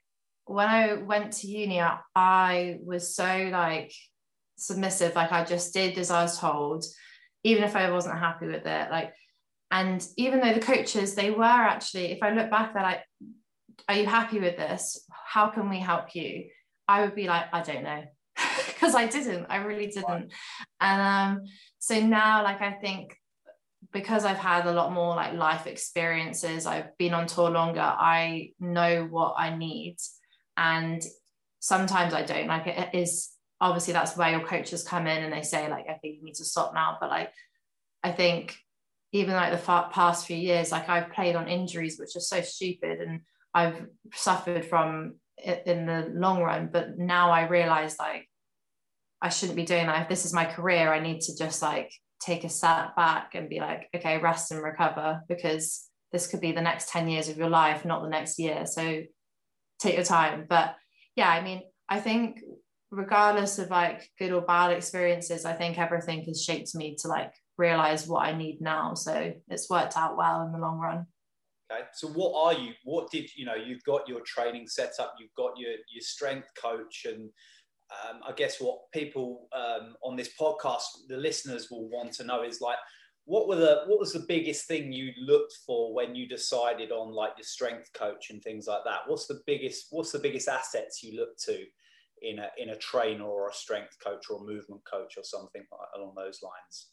when 0.52 0.68
I 0.68 0.94
went 0.94 1.34
to 1.34 1.48
uni, 1.48 1.82
I 2.16 2.78
was 2.84 3.16
so 3.16 3.50
like 3.52 3.94
submissive. 4.58 5.16
Like 5.16 5.32
I 5.32 5.46
just 5.46 5.74
did 5.74 5.98
as 5.98 6.12
I 6.12 6.24
was 6.24 6.40
told, 6.40 6.84
even 7.44 7.64
if 7.64 7.76
I 7.76 7.90
wasn't 7.90 8.20
happy 8.20 8.48
with 8.48 8.66
it. 8.66 8.92
Like, 8.92 9.14
and 9.72 10.06
even 10.18 10.40
though 10.40 10.54
the 10.54 10.60
coaches, 10.60 11.16
they 11.16 11.32
were 11.32 11.44
actually, 11.44 12.12
if 12.12 12.20
I 12.22 12.32
look 12.32 12.52
back, 12.52 12.74
they're 12.74 12.84
like, 12.84 13.04
"Are 13.88 13.96
you 13.96 14.06
happy 14.06 14.40
with 14.40 14.58
this? 14.58 15.06
How 15.26 15.48
can 15.48 15.70
we 15.70 15.80
help 15.80 16.14
you?" 16.16 16.50
I 16.88 17.02
would 17.02 17.16
be 17.16 17.28
like, 17.28 17.46
"I 17.54 17.62
don't 17.62 17.84
know," 17.84 18.04
because 18.68 18.96
I 18.96 19.08
didn't. 19.08 19.48
I 19.50 19.58
really 19.58 19.88
didn't. 19.88 20.32
And 20.80 21.02
um, 21.02 21.46
so 21.80 22.00
now, 22.00 22.44
like, 22.44 22.62
I 22.62 22.74
think 22.74 23.16
because 23.92 24.26
I've 24.26 24.38
had 24.38 24.68
a 24.68 24.72
lot 24.72 24.92
more 24.94 25.16
like 25.16 25.34
life 25.34 25.68
experiences, 25.68 26.66
I've 26.66 26.98
been 26.98 27.14
on 27.14 27.28
tour 27.28 27.50
longer. 27.50 27.82
I 27.82 28.52
know 28.60 29.08
what 29.10 29.36
I 29.38 29.56
need 29.56 29.98
and 30.58 31.02
sometimes 31.60 32.14
I 32.14 32.24
don't 32.24 32.48
like 32.48 32.68
it 32.68 32.90
is 32.94 33.32
obviously 33.60 33.94
that's 33.94 34.18
where 34.18 34.32
your 34.32 34.46
coaches 34.46 34.84
come 34.84 35.08
in 35.08 35.24
and 35.24 35.32
they 35.32 35.44
say 35.44 35.70
like 35.70 35.86
okay 35.86 36.18
you 36.18 36.24
need 36.24 36.36
to 36.36 36.46
stop 36.46 36.74
now 36.74 36.98
but 37.00 37.10
like 37.10 37.32
I 38.04 38.12
think 38.12 38.58
even 39.12 39.34
like 39.34 39.52
the 39.52 39.90
past 39.92 40.26
few 40.26 40.38
years 40.38 40.72
like 40.72 40.90
I've 40.90 41.12
played 41.12 41.36
on 41.36 41.48
injuries 41.48 41.98
which 42.00 42.16
are 42.16 42.22
so 42.22 42.42
stupid 42.42 43.02
and 43.02 43.22
I've 43.54 43.86
suffered 44.14 44.66
from 44.66 45.16
it 45.38 45.64
in 45.66 45.86
the 45.86 46.12
long 46.14 46.42
run 46.42 46.70
but 46.72 46.98
now 46.98 47.32
I 47.32 47.48
realize 47.48 47.98
like 48.00 48.28
I 49.22 49.30
shouldn't 49.30 49.56
be 49.56 49.66
doing 49.66 49.88
that 49.88 50.04
if 50.04 50.10
this 50.10 50.26
is 50.26 50.34
my 50.34 50.46
career 50.46 50.94
I 50.94 51.00
need 51.00 51.22
to 51.22 51.38
just 51.38 51.62
like 51.62 51.92
take 52.22 52.44
a 52.44 52.50
step 52.50 52.96
back 52.96 53.36
and 53.36 53.50
be 53.50 53.60
like 53.60 53.90
okay 53.96 54.18
rest 54.18 54.52
and 54.52 54.62
recover 54.62 55.22
because 55.28 55.88
this 56.12 56.28
could 56.28 56.42
be 56.42 56.52
the 56.52 56.62
next 56.62 56.90
10 56.90 57.08
years 57.08 57.30
of 57.30 57.38
your 57.38 57.50
life 57.50 57.86
not 57.86 58.04
the 58.04 58.10
next 58.10 58.40
year 58.40 58.66
so 58.66 59.02
take 59.82 59.96
your 59.96 60.06
time. 60.06 60.46
But 60.48 60.76
yeah, 61.16 61.30
I 61.30 61.42
mean, 61.42 61.64
I 61.90 62.00
think 62.00 62.40
regardless 62.92 63.60
of 63.60 63.70
like 63.70 64.08
good 64.20 64.32
or 64.32 64.42
bad 64.42 64.72
experiences, 64.72 65.46
I 65.46 65.54
think 65.54 65.78
everything 65.78 66.24
has 66.26 66.44
shaped 66.44 66.76
me 66.76 66.96
to 67.00 67.08
like 67.08 67.34
realize 67.58 68.08
what 68.08 68.26
I 68.26 68.36
need 68.36 68.62
now. 68.62 68.94
So 68.94 69.34
it's 69.50 69.70
worked 69.70 69.98
out 69.98 70.18
well 70.18 70.46
in 70.46 70.52
the 70.52 70.60
long 70.60 70.80
run. 70.80 71.06
Okay. 71.72 71.82
So 71.94 72.08
what 72.10 72.34
are 72.36 72.60
you? 72.60 72.74
What 72.84 73.10
did 73.12 73.30
you 73.36 73.46
know? 73.46 73.56
You've 73.56 73.84
got 73.84 74.08
your 74.08 74.22
training 74.22 74.68
set 74.68 74.94
up. 75.00 75.16
You've 75.20 75.34
got 75.36 75.58
your 75.58 75.72
your 75.72 76.02
strength 76.02 76.50
coach, 76.62 77.06
and 77.06 77.30
um, 77.92 78.20
I 78.28 78.34
guess 78.34 78.60
what 78.60 78.80
people 78.94 79.48
um, 79.54 79.96
on 80.04 80.16
this 80.16 80.32
podcast, 80.40 80.84
the 81.08 81.18
listeners 81.18 81.70
will 81.72 81.90
want 81.90 82.12
to 82.14 82.26
know 82.26 82.44
is 82.44 82.60
like, 82.60 82.78
what 83.26 83.48
were 83.48 83.56
the 83.56 83.84
what 83.86 84.00
was 84.00 84.14
the 84.14 84.26
biggest 84.28 84.68
thing 84.68 84.92
you 84.92 85.12
looked 85.20 85.54
for 85.66 85.94
when 85.94 86.16
you 86.16 86.28
decided 86.28 86.92
on 86.92 87.14
like 87.14 87.32
your 87.38 87.46
strength 87.46 87.90
coach 87.94 88.30
and 88.30 88.42
things 88.42 88.68
like 88.68 88.84
that 88.84 89.02
what's 89.08 89.28
the 89.28 89.40
biggest 89.46 89.88
what's 89.92 90.12
the 90.12 90.20
biggest 90.20 90.48
assets 90.48 91.04
you 91.04 91.20
look 91.20 91.38
to 91.38 91.64
in 92.24 92.40
a 92.40 92.48
in 92.58 92.70
a 92.70 92.78
trainer 92.78 93.24
or 93.24 93.50
a 93.50 93.54
strength 93.54 93.96
coach 94.04 94.26
or 94.30 94.38
a 94.38 94.46
movement 94.46 94.82
coach 94.92 95.18
or 95.18 95.24
something 95.24 95.64
along 95.96 96.14
those 96.16 96.42
lines 96.42 96.91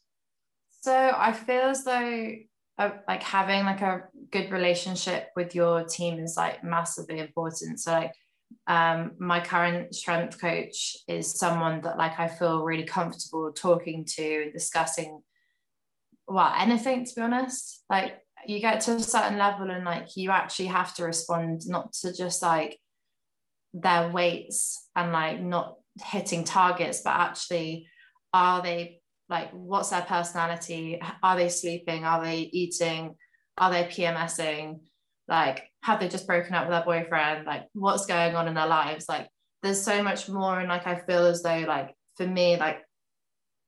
so 0.89 1.13
i 1.17 1.33
feel 1.33 1.63
as 1.63 1.85
though 1.85 2.33
uh, 2.79 2.91
like 3.09 3.23
having 3.23 3.65
like 3.65 3.81
a 3.81 4.05
good 4.31 4.53
relationship 4.53 5.31
with 5.35 5.55
your 5.55 5.85
team 5.85 6.21
is 6.21 6.37
like 6.37 6.63
massively 6.63 7.19
important. 7.19 7.81
So 7.81 7.93
like 7.93 8.13
um, 8.67 9.13
my 9.19 9.41
current 9.41 9.95
strength 9.95 10.41
coach 10.41 10.97
is 11.09 11.39
someone 11.39 11.81
that 11.83 11.99
like 11.99 12.19
I 12.21 12.29
feel 12.29 12.63
really 12.63 12.85
comfortable 12.85 13.53
talking 13.53 14.05
to 14.17 14.51
discussing 14.53 15.21
well 16.29 16.55
anything 16.57 17.05
to 17.05 17.15
be 17.17 17.21
honest. 17.21 17.85
Like 17.91 18.19
you 18.47 18.61
get 18.61 18.81
to 18.83 18.93
a 18.93 19.01
certain 19.01 19.39
level 19.39 19.71
and 19.71 19.85
like 19.85 20.17
you 20.17 20.31
actually 20.31 20.67
have 20.67 20.95
to 20.95 21.05
respond 21.05 21.63
not 21.67 21.93
to 21.95 22.15
just 22.15 22.43
like 22.43 22.79
their 23.75 24.09
weights 24.11 24.89
and 24.95 25.13
like 25.13 25.41
not 25.41 25.77
hitting 26.01 26.45
targets 26.45 27.01
but 27.01 27.11
actually 27.11 27.89
are 28.33 28.63
they 28.63 28.98
like 29.29 29.51
what's 29.53 29.91
their 29.91 30.03
personality 30.03 31.01
are 31.23 31.37
they 31.37 31.49
sleeping 31.49 32.05
are 32.05 32.23
they 32.23 32.41
eating 32.41 33.15
are 33.57 33.71
they 33.71 33.85
pmsing 33.85 34.81
like 35.29 35.65
have 35.83 36.01
they 36.01 36.09
just 36.09 36.27
broken 36.27 36.55
up 36.55 36.67
with 36.67 36.71
their 36.71 36.85
boyfriend 36.85 37.47
like 37.47 37.65
what's 37.73 38.07
going 38.07 38.35
on 38.35 38.49
in 38.49 38.55
their 38.55 38.67
lives 38.67 39.07
like 39.09 39.29
there's 39.63 39.83
so 39.83 40.03
much 40.03 40.29
more 40.29 40.59
and 40.59 40.69
like 40.69 40.87
i 40.87 40.97
feel 41.01 41.27
as 41.27 41.43
though 41.43 41.65
like 41.67 41.95
for 42.17 42.27
me 42.27 42.57
like 42.57 42.79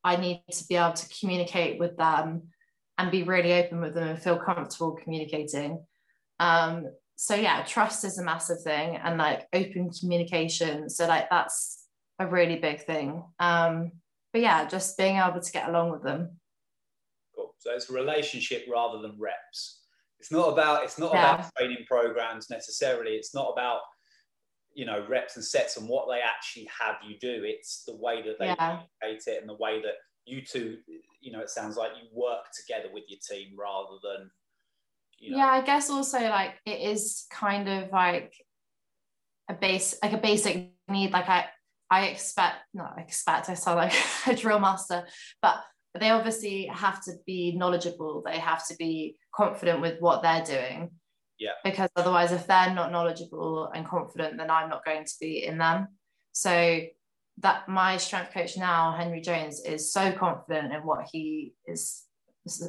I 0.03 0.17
need 0.17 0.43
to 0.51 0.67
be 0.67 0.77
able 0.77 0.95
to 0.95 1.19
communicate 1.19 1.79
with 1.79 1.97
them 1.97 2.49
and 2.99 3.11
be 3.11 3.23
really 3.23 3.53
open 3.53 3.81
with 3.81 3.95
them 3.95 4.09
and 4.09 4.23
feel 4.23 4.39
comfortable 4.39 4.93
communicating. 4.93 5.85
Um, 6.39 6.87
so 7.17 7.35
yeah, 7.35 7.65
trust 7.65 8.05
is 8.05 8.19
a 8.19 8.25
massive 8.25 8.63
thing 8.63 8.97
and 8.97 9.19
like 9.19 9.47
open 9.53 9.91
communication. 9.91 10.89
So 10.89 11.07
like 11.07 11.29
that's 11.29 11.87
a 12.19 12.27
really 12.27 12.57
big 12.57 12.85
thing. 12.85 13.23
Um, 13.39 13.93
but 14.33 14.43
yeah, 14.43 14.67
just 14.67 14.97
being 14.97 15.17
able 15.17 15.41
to 15.41 15.53
get 15.53 15.69
along 15.69 15.91
with 15.91 16.03
them. 16.03 16.39
Cool. 17.35 17.55
So 17.59 17.73
it's 17.73 17.91
a 17.91 17.93
relationship 17.93 18.67
rather 18.71 19.01
than 19.01 19.17
reps. 19.19 19.83
It's 20.19 20.31
not 20.31 20.53
about 20.53 20.85
it's 20.85 20.99
not 20.99 21.13
yeah. 21.15 21.35
about 21.35 21.51
training 21.57 21.85
programs 21.87 22.51
necessarily. 22.51 23.13
It's 23.13 23.35
not 23.35 23.51
about 23.53 23.81
you 24.75 24.87
know 24.87 25.05
reps 25.09 25.37
and 25.37 25.45
sets 25.45 25.77
and 25.77 25.89
what 25.89 26.07
they 26.09 26.21
actually 26.21 26.69
have 26.79 26.97
you 27.07 27.19
do 27.19 27.43
it's 27.45 27.83
the 27.87 27.97
way 27.97 28.23
that 28.23 28.39
they 28.39 28.47
yeah. 28.47 28.55
communicate 29.01 29.27
it 29.27 29.41
and 29.41 29.49
the 29.49 29.57
way 29.57 29.81
that 29.83 29.95
you 30.27 30.43
two 30.43 30.77
you 31.21 31.33
know 31.33 31.41
it 31.41 31.51
sounds 31.51 31.77
like 31.77 31.91
you 32.01 32.09
work 32.13 32.45
together 32.55 32.89
with 32.93 33.05
your 33.09 33.19
team 33.29 33.49
rather 33.59 33.97
than 34.03 34.31
you 35.19 35.33
know. 35.33 35.39
yeah 35.39 35.49
i 35.49 35.61
guess 35.61 35.91
also 35.91 36.21
like 36.21 36.55
it 36.65 36.81
is 36.81 37.27
kind 37.31 37.69
of 37.69 37.91
like 37.91 38.33
a 39.49 39.55
base 39.55 39.97
like 40.03 40.13
a 40.13 40.19
basic 40.19 40.71
need 40.89 41.13
like 41.13 41.29
i 41.29 41.47
i 41.91 42.07
expect 42.07 42.57
not 42.75 42.95
expect 42.99 43.49
i 43.49 43.55
sound 43.55 43.77
like 43.77 43.93
a 44.27 44.35
drill 44.35 44.61
master 44.61 45.05
but 45.43 45.63
they 45.99 46.11
obviously 46.11 46.67
have 46.67 47.03
to 47.03 47.13
be 47.27 47.57
knowledgeable 47.57 48.23
they 48.25 48.39
have 48.39 48.67
to 48.67 48.75
be 48.77 49.17
confident 49.35 49.81
with 49.81 50.01
what 50.01 50.23
they're 50.23 50.45
doing 50.45 50.91
yeah. 51.41 51.53
Because 51.65 51.89
otherwise, 51.97 52.33
if 52.33 52.47
they're 52.47 52.75
not 52.75 52.93
knowledgeable 52.93 53.71
and 53.75 53.89
confident, 53.89 54.37
then 54.37 54.51
I'm 54.51 54.69
not 54.69 54.85
going 54.85 55.07
to 55.07 55.15
be 55.21 55.45
in 55.45 55.57
them. 55.57 55.89
So 56.33 56.83
that 57.39 57.69
my 57.69 57.97
strength 57.97 58.33
coach 58.33 58.59
now, 58.59 58.95
Henry 58.97 59.23
Jones, 59.23 59.65
is 59.65 59.91
so 59.91 60.13
confident 60.13 60.73
in 60.73 60.81
what 60.83 61.09
he 61.11 61.55
is 61.67 62.05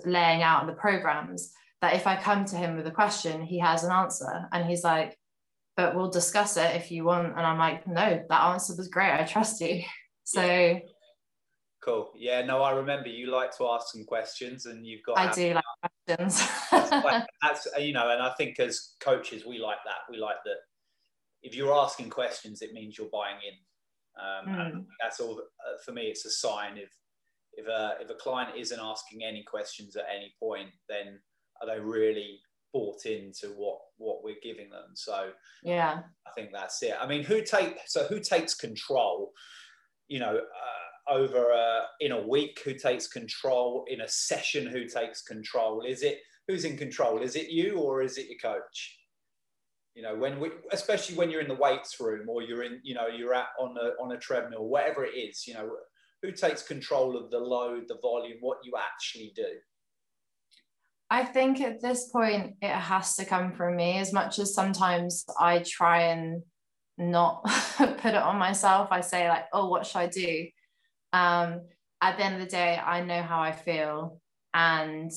laying 0.05 0.41
out 0.41 0.61
in 0.61 0.67
the 0.67 0.73
programs 0.73 1.51
that 1.81 1.95
if 1.95 2.07
I 2.07 2.15
come 2.15 2.45
to 2.45 2.55
him 2.55 2.77
with 2.77 2.87
a 2.87 2.91
question, 2.91 3.41
he 3.41 3.59
has 3.59 3.83
an 3.83 3.91
answer. 3.91 4.47
And 4.53 4.65
he's 4.65 4.85
like, 4.85 5.17
but 5.77 5.95
we'll 5.95 6.09
discuss 6.09 6.57
it 6.57 6.75
if 6.75 6.91
you 6.91 7.05
want. 7.05 7.29
And 7.29 7.45
I'm 7.45 7.57
like, 7.57 7.87
no, 7.87 8.23
that 8.29 8.43
answer 8.43 8.73
was 8.77 8.87
great. 8.87 9.11
I 9.11 9.23
trust 9.23 9.61
you. 9.61 9.83
So 10.23 10.43
yeah. 10.43 10.79
cool. 11.83 12.11
Yeah, 12.15 12.45
no, 12.45 12.61
I 12.61 12.71
remember 12.71 13.09
you 13.09 13.31
like 13.31 13.55
to 13.57 13.67
ask 13.67 13.87
some 13.91 14.05
questions 14.05 14.65
and 14.65 14.85
you've 14.85 15.03
got 15.03 15.17
I 15.17 15.31
do 15.31 15.53
like 15.55 15.63
questions. 16.07 16.47
that's, 16.71 17.27
that's 17.41 17.67
you 17.79 17.93
know, 17.93 18.11
and 18.11 18.21
I 18.21 18.31
think 18.37 18.59
as 18.59 18.93
coaches 19.01 19.45
we 19.45 19.59
like 19.59 19.79
that. 19.85 19.99
We 20.09 20.17
like 20.17 20.37
that 20.45 20.57
if 21.43 21.55
you're 21.55 21.73
asking 21.73 22.09
questions, 22.09 22.61
it 22.61 22.73
means 22.73 22.97
you're 22.97 23.09
buying 23.11 23.37
in. 23.47 23.57
Um, 24.21 24.55
mm. 24.55 24.65
And 24.65 24.85
that's 25.01 25.19
all 25.19 25.39
uh, 25.39 25.77
for 25.83 25.91
me. 25.91 26.03
It's 26.03 26.25
a 26.25 26.29
sign 26.29 26.77
if 26.77 26.91
if 27.53 27.67
a 27.67 27.95
if 27.99 28.09
a 28.09 28.15
client 28.15 28.57
isn't 28.57 28.79
asking 28.79 29.23
any 29.23 29.43
questions 29.43 29.95
at 29.95 30.05
any 30.13 30.33
point, 30.39 30.69
then 30.89 31.19
are 31.61 31.67
they 31.67 31.79
really 31.79 32.39
bought 32.73 33.05
into 33.05 33.47
what 33.57 33.79
what 33.97 34.23
we're 34.23 34.35
giving 34.41 34.69
them? 34.69 34.91
So 34.95 35.31
yeah, 35.63 36.01
I 36.27 36.31
think 36.35 36.51
that's 36.53 36.81
it. 36.83 36.95
I 36.99 37.07
mean, 37.07 37.23
who 37.23 37.41
take 37.41 37.77
so 37.87 38.05
who 38.05 38.19
takes 38.19 38.53
control? 38.53 39.31
You 40.07 40.19
know. 40.19 40.37
Uh, 40.37 40.81
over 41.09 41.49
a, 41.51 41.81
in 41.99 42.11
a 42.11 42.27
week 42.27 42.61
who 42.63 42.73
takes 42.73 43.07
control 43.07 43.85
in 43.89 44.01
a 44.01 44.07
session 44.07 44.67
who 44.67 44.85
takes 44.85 45.23
control 45.23 45.81
is 45.81 46.03
it 46.03 46.19
who's 46.47 46.63
in 46.63 46.77
control 46.77 47.21
is 47.21 47.35
it 47.35 47.49
you 47.49 47.77
or 47.79 48.01
is 48.01 48.17
it 48.17 48.27
your 48.29 48.37
coach 48.39 48.99
you 49.95 50.01
know 50.01 50.15
when 50.15 50.39
we 50.39 50.49
especially 50.71 51.15
when 51.15 51.29
you're 51.29 51.41
in 51.41 51.47
the 51.47 51.53
weights 51.53 51.99
room 51.99 52.29
or 52.29 52.41
you're 52.41 52.63
in 52.63 52.79
you 52.83 52.93
know 52.93 53.07
you're 53.07 53.33
at 53.33 53.47
on 53.59 53.75
a 53.77 54.01
on 54.01 54.11
a 54.11 54.17
treadmill 54.17 54.67
whatever 54.67 55.03
it 55.03 55.15
is 55.17 55.45
you 55.47 55.53
know 55.53 55.69
who 56.21 56.31
takes 56.31 56.61
control 56.61 57.17
of 57.17 57.31
the 57.31 57.39
load 57.39 57.83
the 57.87 57.97
volume 58.01 58.37
what 58.41 58.59
you 58.63 58.73
actually 58.77 59.33
do 59.35 59.49
i 61.11 61.23
think 61.23 61.61
at 61.61 61.81
this 61.81 62.07
point 62.09 62.55
it 62.61 62.71
has 62.71 63.15
to 63.17 63.25
come 63.25 63.51
from 63.51 63.75
me. 63.75 63.97
As 63.99 64.13
much 64.13 64.39
as 64.39 64.55
sometimes 64.55 65.25
i 65.39 65.59
try 65.59 66.03
and 66.13 66.41
not 66.97 67.43
put 67.77 68.05
it 68.05 68.15
on 68.15 68.37
myself 68.37 68.87
i 68.91 69.01
say 69.01 69.27
like 69.29 69.45
oh 69.53 69.67
what 69.67 69.85
should 69.85 69.99
i 69.99 70.07
do? 70.07 70.47
Um 71.13 71.61
at 72.01 72.17
the 72.17 72.25
end 72.25 72.35
of 72.35 72.41
the 72.41 72.47
day 72.47 72.79
i 72.83 73.01
know 73.01 73.21
how 73.21 73.41
i 73.41 73.51
feel 73.51 74.19
and 74.53 75.11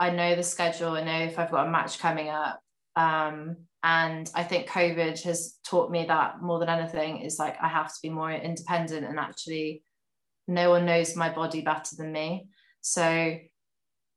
i 0.00 0.10
know 0.10 0.34
the 0.34 0.42
schedule. 0.42 0.92
I 0.92 1.04
know 1.04 1.20
if 1.20 1.38
i've 1.38 1.50
got 1.52 1.68
a 1.68 1.70
match 1.70 1.98
coming 2.00 2.30
up. 2.30 2.58
Um 2.96 3.56
and 3.82 4.30
i 4.34 4.42
think 4.42 4.68
covid 4.68 5.22
has 5.22 5.58
taught 5.64 5.90
me 5.90 6.06
that 6.06 6.42
more 6.42 6.58
than 6.58 6.70
anything. 6.70 7.20
Is 7.20 7.38
like 7.38 7.56
i 7.62 7.68
have 7.68 7.88
to 7.88 8.00
be 8.02 8.10
more 8.10 8.32
independent 8.32 9.06
and 9.06 9.18
actually 9.18 9.82
no 10.48 10.70
one 10.70 10.86
knows 10.86 11.14
my 11.14 11.28
body 11.28 11.60
better 11.60 11.94
than 11.96 12.10
me. 12.10 12.48
So 12.80 13.36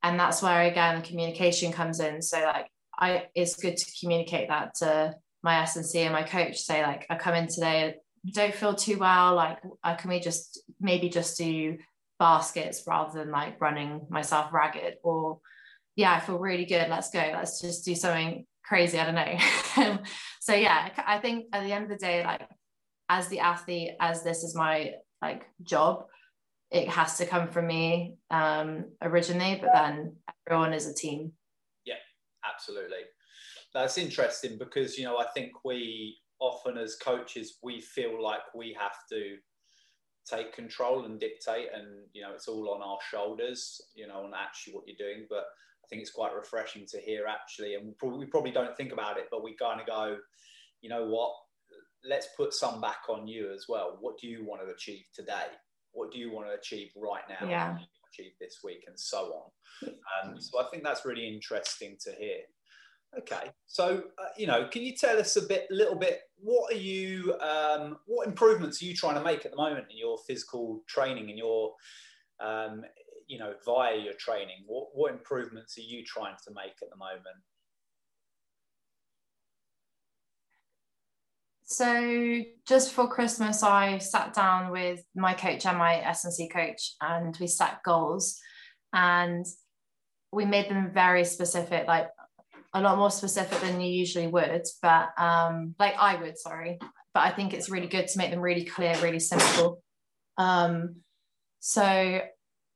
and 0.04 0.20
that's 0.20 0.42
where 0.42 0.64
again 0.64 1.02
communication 1.02 1.72
comes 1.72 2.00
in. 2.00 2.22
So 2.22 2.40
like 2.42 2.68
i 2.98 3.26
it's 3.36 3.56
good 3.56 3.78
to 3.78 3.92
communicate 4.00 4.48
that 4.50 4.76
to 4.76 5.16
my 5.42 5.62
S&C 5.62 6.00
and 6.00 6.14
my 6.14 6.24
coach 6.24 6.58
say 6.58 6.84
like 6.84 7.06
i 7.10 7.16
come 7.16 7.34
in 7.34 7.48
today 7.48 7.96
don't 8.32 8.54
feel 8.54 8.74
too 8.74 8.98
well 8.98 9.36
like 9.36 9.58
uh, 9.84 9.96
can 9.96 10.10
we 10.10 10.20
just 10.20 10.62
maybe 10.80 11.10
just 11.10 11.38
do 11.38 11.78
baskets 12.20 12.84
rather 12.88 13.20
than 13.20 13.32
like 13.32 13.60
running 13.60 14.06
myself 14.10 14.54
ragged? 14.54 14.96
Or 15.04 15.40
yeah 15.96 16.14
i 16.14 16.20
feel 16.20 16.40
really 16.40 16.66
good 16.66 16.90
let's 16.90 17.10
go 17.10 17.20
let's 17.20 17.60
just 17.60 17.84
do 17.84 17.96
something 17.96 18.46
crazy 18.64 19.00
i 19.00 19.06
don't 19.06 19.16
know. 19.16 19.98
So 20.40 20.54
yeah 20.54 20.90
i 21.08 21.20
think 21.20 21.46
at 21.54 21.64
the 21.64 21.72
end 21.72 21.86
of 21.86 21.90
the 21.90 21.96
day 21.96 22.24
like 22.24 22.48
as 23.10 23.28
the 23.30 23.40
athlete 23.40 23.92
as 24.00 24.24
this 24.24 24.44
is 24.44 24.56
my 24.56 24.92
like 25.22 25.46
job 25.62 26.06
it 26.74 26.90
has 26.90 27.18
to 27.18 27.26
come 27.26 27.48
from 27.48 27.68
me 27.68 28.16
um 28.32 28.86
originally 29.02 29.58
but 29.62 29.70
then 29.74 30.16
everyone 30.48 30.74
is 30.74 30.88
a 30.88 30.94
team 30.94 31.32
yeah 31.86 31.96
absolutely 32.50 33.04
that's 33.74 33.98
interesting 33.98 34.58
because 34.58 34.98
you 34.98 35.06
know 35.06 35.18
i 35.18 35.26
think 35.34 35.52
we 35.64 36.18
often 36.40 36.78
as 36.78 36.98
coaches 36.98 37.60
we 37.64 37.80
feel 37.80 38.22
like 38.22 38.42
we 38.54 38.76
have 38.78 38.98
to 39.10 39.38
take 40.30 40.54
control 40.54 41.06
and 41.06 41.20
dictate 41.20 41.68
and 41.74 41.88
you 42.14 42.22
know 42.22 42.32
it's 42.34 42.48
all 42.48 42.74
on 42.74 42.82
our 42.82 42.98
shoulders 43.10 43.82
you 43.96 44.08
know 44.08 44.24
on 44.24 44.32
actually 44.36 44.74
what 44.74 44.84
you're 44.88 44.98
doing 44.98 45.26
but 45.30 45.46
I 45.84 45.88
think 45.88 46.02
it's 46.02 46.12
quite 46.12 46.34
refreshing 46.34 46.86
to 46.88 47.00
hear 47.00 47.26
actually, 47.28 47.76
and 47.76 47.94
we 48.02 48.26
probably 48.26 48.52
don't 48.52 48.76
think 48.78 48.94
about 48.94 49.18
it, 49.18 49.28
but 49.30 49.44
we 49.44 49.56
kind 49.56 49.82
of 49.82 49.88
go, 49.88 50.18
you 50.82 50.90
know 50.90 51.06
what? 51.06 51.34
Let's 52.06 52.28
put 52.38 52.54
some 52.54 52.82
back 52.82 53.02
on 53.10 53.28
you 53.28 53.52
as 53.54 53.66
well. 53.68 53.98
What 54.00 54.18
do 54.18 54.28
you 54.28 54.46
want 54.46 54.62
to 54.62 54.74
achieve 54.74 55.06
today? 55.14 55.48
What 55.94 56.12
do 56.12 56.20
you 56.20 56.32
want 56.32 56.48
to 56.48 56.54
achieve 56.54 56.92
right 56.96 57.24
now? 57.30 57.48
Yeah. 57.48 57.78
Achieve 58.12 58.34
this 58.40 58.60
week 58.64 58.84
and 58.88 59.00
so 59.00 59.34
on. 59.84 59.94
Um, 60.24 60.40
so 60.40 60.60
I 60.60 60.66
think 60.70 60.84
that's 60.84 61.06
really 61.06 61.28
interesting 61.28 61.98
to 62.02 62.12
hear. 62.12 62.38
Okay, 63.18 63.52
so 63.68 64.04
uh, 64.18 64.26
you 64.38 64.48
know, 64.48 64.68
can 64.72 64.82
you 64.82 64.96
tell 64.96 65.20
us 65.20 65.36
a 65.36 65.44
bit, 65.44 65.68
little 65.70 65.96
bit? 65.96 66.22
What 66.38 66.74
are 66.74 66.78
you, 66.78 67.36
um, 67.40 67.98
what 68.08 68.28
improvements 68.28 68.82
are 68.82 68.86
you 68.86 68.96
trying 68.96 69.16
to 69.16 69.24
make 69.24 69.46
at 69.46 69.52
the 69.52 69.58
moment 69.58 69.86
in 69.92 69.98
your 69.98 70.18
physical 70.28 70.82
training 70.88 71.30
and 71.30 71.38
your 71.38 71.74
um, 72.40 72.84
you 73.28 73.40
know, 73.40 73.54
via 73.66 73.98
your 73.98 74.14
training? 74.14 74.64
What, 74.66 74.90
what 74.94 75.12
improvements 75.12 75.78
are 75.78 75.82
you 75.82 76.04
trying 76.04 76.36
to 76.46 76.54
make 76.54 76.74
at 76.82 76.90
the 76.90 76.98
moment? 76.98 77.42
So 81.74 82.44
just 82.68 82.94
for 82.94 83.08
Christmas, 83.08 83.64
I 83.64 83.98
sat 83.98 84.36
down 84.36 84.72
with 84.72 85.04
my 85.16 85.34
coach 85.34 85.66
and 85.66 85.76
my 85.76 85.96
S&C 86.02 86.48
coach, 86.48 86.94
and 87.02 87.36
we 87.42 87.48
set 87.48 87.82
goals, 87.84 88.40
and 88.94 89.44
we 90.32 90.46
made 90.46 90.70
them 90.70 90.92
very 90.94 91.26
specific, 91.26 91.88
like 91.88 92.10
a 92.76 92.82
lot 92.82 93.00
more 93.00 93.10
specific 93.10 93.60
than 93.62 93.82
you 93.82 93.92
usually 93.92 94.28
would, 94.28 94.64
but 94.84 95.10
um, 95.18 95.74
like 95.80 95.96
I 95.98 96.16
would, 96.22 96.38
sorry. 96.38 96.78
But 97.12 97.22
I 97.22 97.32
think 97.32 97.56
it's 97.56 97.72
really 97.72 97.88
good 97.88 98.08
to 98.08 98.18
make 98.20 98.30
them 98.30 98.40
really 98.40 98.66
clear, 98.66 98.96
really 99.02 99.20
simple. 99.20 99.82
Um, 100.38 100.98
so 101.60 102.22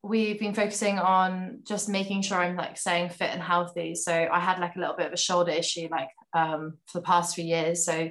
we've 0.02 0.40
been 0.40 0.54
focusing 0.54 0.98
on 0.98 1.60
just 1.64 1.88
making 1.88 2.22
sure 2.22 2.38
I'm 2.38 2.56
like 2.56 2.76
staying 2.76 3.10
fit 3.10 3.30
and 3.30 3.42
healthy. 3.42 3.94
So 3.94 4.12
I 4.12 4.40
had 4.40 4.58
like 4.58 4.74
a 4.74 4.80
little 4.80 4.96
bit 4.96 5.06
of 5.06 5.12
a 5.12 5.16
shoulder 5.16 5.50
issue 5.50 5.88
like 5.90 6.08
um, 6.34 6.78
for 6.86 6.98
the 6.98 7.04
past 7.04 7.34
few 7.34 7.44
years. 7.44 7.84
So 7.84 8.08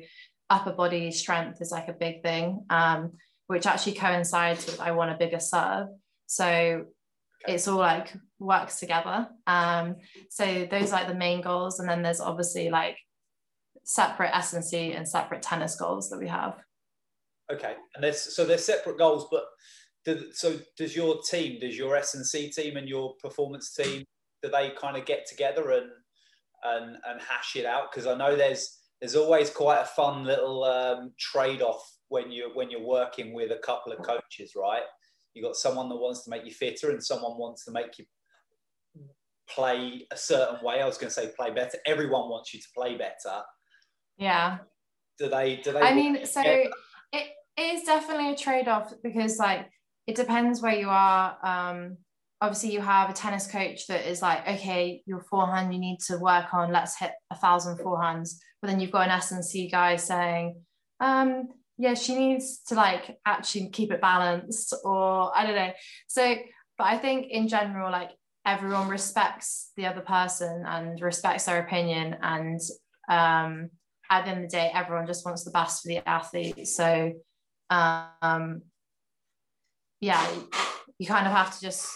upper 0.50 0.72
body 0.72 1.12
strength 1.12 1.62
is 1.62 1.72
like 1.72 1.88
a 1.88 1.94
big 1.94 2.22
thing, 2.22 2.66
um, 2.70 3.14
which 3.48 3.66
actually 3.66 3.94
coincides 3.94 4.66
with 4.66 4.80
I 4.80 4.92
want 4.92 5.12
a 5.12 5.18
bigger 5.18 5.40
serve. 5.40 5.88
So 6.28 6.86
it's 7.48 7.68
all 7.68 7.78
like 7.78 8.14
works 8.40 8.80
together. 8.80 9.28
Um, 9.46 9.98
so 10.30 10.68
those 10.70 10.90
are 10.92 11.00
like 11.00 11.08
the 11.08 11.16
main 11.16 11.42
goals, 11.42 11.80
and 11.80 11.88
then 11.88 12.02
there's 12.02 12.20
obviously 12.20 12.70
like 12.70 12.98
separate 13.84 14.36
S&C 14.36 14.92
and 14.92 15.08
separate 15.08 15.42
tennis 15.42 15.76
goals 15.76 16.10
that 16.10 16.20
we 16.20 16.28
have. 16.28 16.58
Okay, 17.52 17.76
and 17.96 18.04
there's 18.04 18.36
so 18.36 18.46
there's 18.46 18.66
separate 18.66 18.98
goals, 18.98 19.28
but 19.32 19.46
so 20.34 20.58
does 20.78 20.96
your 20.96 21.22
team, 21.30 21.60
does 21.60 21.78
your 21.78 21.96
S&C 21.96 22.50
team 22.52 22.78
and 22.78 22.88
your 22.88 23.16
performance 23.22 23.74
team, 23.74 24.04
do 24.42 24.50
they 24.50 24.72
kind 24.72 24.96
of 24.98 25.06
get 25.06 25.26
together 25.28 25.72
and 25.72 25.90
and 26.64 26.98
and 27.08 27.22
hash 27.22 27.56
it 27.56 27.66
out? 27.66 27.92
Because 27.92 28.08
I 28.08 28.16
know 28.16 28.36
there's 28.36 28.77
there's 29.00 29.16
always 29.16 29.50
quite 29.50 29.82
a 29.82 29.86
fun 29.86 30.24
little 30.24 30.64
um, 30.64 31.12
trade 31.20 31.62
off 31.62 31.84
when 32.10 32.32
you 32.32 32.52
when 32.54 32.70
you're 32.70 32.86
working 32.86 33.34
with 33.34 33.52
a 33.52 33.58
couple 33.58 33.92
of 33.92 34.02
coaches, 34.02 34.54
right? 34.56 34.84
You've 35.34 35.46
got 35.46 35.56
someone 35.56 35.90
that 35.90 35.96
wants 35.96 36.24
to 36.24 36.30
make 36.30 36.46
you 36.46 36.52
fitter 36.52 36.90
and 36.90 37.04
someone 37.04 37.38
wants 37.38 37.64
to 37.66 37.72
make 37.72 38.00
you 38.00 38.06
play 39.48 40.08
a 40.12 40.18
certain 40.18 40.64
way. 40.64 40.82
I 40.82 40.86
was 40.86 40.98
going 40.98 41.10
to 41.10 41.14
say 41.14 41.32
play 41.38 41.52
better. 41.52 41.78
Everyone 41.86 42.30
wants 42.30 42.54
you 42.54 42.60
to 42.60 42.68
play 42.76 42.98
better. 42.98 43.42
Yeah. 44.18 44.60
Do 45.20 45.30
they? 45.30 45.58
Do 45.58 45.74
they? 45.74 45.82
I 45.82 45.94
mean, 45.94 46.26
so 46.26 46.42
it, 46.44 46.72
it 47.14 47.34
is 47.60 47.84
definitely 47.84 48.32
a 48.34 48.36
trade 48.36 48.68
off 48.68 48.94
because 49.04 49.38
like 49.38 49.70
it 50.08 50.16
depends 50.16 50.62
where 50.62 50.76
you 50.76 50.90
are. 50.90 51.38
Um, 51.44 51.98
obviously, 52.42 52.74
you 52.74 52.82
have 52.82 53.10
a 53.10 53.14
tennis 53.14 53.48
coach 53.48 53.88
that 53.88 54.10
is 54.10 54.22
like, 54.22 54.48
okay, 54.48 55.02
your 55.06 55.22
forehand 55.22 55.74
you 55.74 55.80
need 55.80 56.00
to 56.08 56.18
work 56.18 56.54
on. 56.54 56.72
Let's 56.72 56.98
hit 56.98 57.12
a 57.32 57.36
thousand 57.36 57.80
forehands. 57.80 58.36
But 58.62 58.70
then 58.70 58.80
you've 58.80 58.92
got 58.92 59.06
an 59.06 59.12
S&C 59.12 59.70
guy 59.70 59.96
saying, 59.98 60.62
um, 61.00 61.50
yeah, 61.78 61.94
she 61.94 62.16
needs 62.16 62.60
to 62.68 62.76
like 62.76 63.18
actually 63.26 63.70
keep 63.70 63.92
it 63.92 64.02
balanced, 64.02 64.76
or 64.84 65.36
I 65.36 65.46
don't 65.46 65.56
know. 65.56 65.72
So, 66.08 66.36
but 66.78 66.86
I 66.86 66.98
think 66.98 67.28
in 67.30 67.48
general, 67.48 67.92
like 67.92 68.12
everyone 68.46 68.88
respects 68.88 69.72
the 69.76 69.86
other 69.86 70.02
person 70.02 70.64
and 70.66 71.00
respects 71.02 71.46
their 71.46 71.60
opinion 71.60 72.16
and 72.22 72.60
um, 73.10 73.70
at 74.10 74.24
the 74.24 74.32
end 74.32 74.46
of 74.46 74.50
the 74.50 74.58
day 74.58 74.72
everyone 74.74 75.06
just 75.06 75.26
wants 75.26 75.44
the 75.44 75.52
best 75.52 75.82
for 75.82 75.90
the 75.90 76.08
athlete 76.08 76.66
so 76.66 77.12
um, 77.70 78.62
yeah, 80.00 80.26
you 81.00 81.08
kind 81.08 81.26
of 81.26 81.34
have 81.34 81.54
to 81.56 81.62
just 81.62 81.90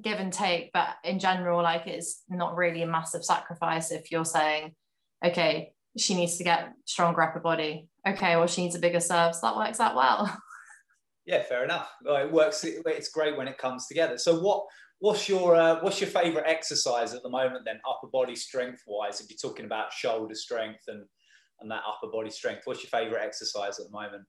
give 0.00 0.18
and 0.18 0.32
take. 0.32 0.72
But 0.72 0.88
in 1.04 1.18
general, 1.18 1.62
like 1.62 1.86
it's 1.86 2.22
not 2.28 2.56
really 2.56 2.82
a 2.82 2.86
massive 2.86 3.24
sacrifice 3.24 3.90
if 3.90 4.10
you're 4.10 4.24
saying, 4.24 4.74
okay, 5.24 5.72
she 5.96 6.14
needs 6.14 6.36
to 6.38 6.44
get 6.44 6.72
stronger 6.84 7.22
upper 7.22 7.40
body. 7.40 7.88
Okay, 8.06 8.36
well, 8.36 8.46
she 8.46 8.62
needs 8.62 8.74
a 8.74 8.80
bigger 8.80 9.00
serve. 9.00 9.34
So 9.34 9.46
that 9.46 9.56
works 9.56 9.80
out 9.80 9.96
well. 9.96 10.36
Yeah, 11.26 11.42
fair 11.42 11.64
enough. 11.64 11.90
Well, 12.04 12.16
it 12.16 12.30
works. 12.30 12.64
It's 12.64 13.08
great 13.08 13.36
when 13.36 13.48
it 13.48 13.56
comes 13.56 13.86
together. 13.86 14.18
So, 14.18 14.40
what 14.40 14.66
what's 14.98 15.26
your 15.28 15.56
uh, 15.56 15.80
what's 15.80 16.00
your 16.00 16.10
favorite 16.10 16.44
exercise 16.46 17.14
at 17.14 17.22
the 17.22 17.30
moment? 17.30 17.64
Then, 17.64 17.80
upper 17.88 18.08
body 18.08 18.36
strength 18.36 18.82
wise, 18.86 19.20
if 19.20 19.30
you're 19.30 19.38
talking 19.38 19.64
about 19.64 19.90
shoulder 19.92 20.34
strength 20.34 20.84
and 20.88 21.04
and 21.60 21.70
that 21.70 21.82
upper 21.88 22.12
body 22.12 22.28
strength, 22.28 22.62
what's 22.64 22.82
your 22.82 22.90
favorite 22.90 23.22
exercise 23.22 23.78
at 23.78 23.86
the 23.86 23.92
moment? 23.92 24.24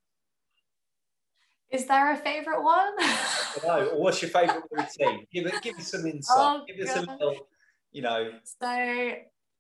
Is 1.72 1.86
there 1.88 2.12
a 2.12 2.16
favorite 2.16 2.64
one? 2.64 2.94
no. 3.66 3.90
What's 3.96 4.22
your 4.22 4.32
favorite 4.32 4.64
routine? 4.72 5.26
Give 5.34 5.46
it. 5.48 5.62
Give 5.62 5.78
me 5.78 5.84
some 5.84 6.06
insight. 6.06 6.36
Oh, 6.38 6.64
give 6.68 6.88
us 6.88 6.96
a 6.96 7.02
little. 7.02 7.48
You 7.92 8.02
know. 8.04 8.30
So 8.44 8.68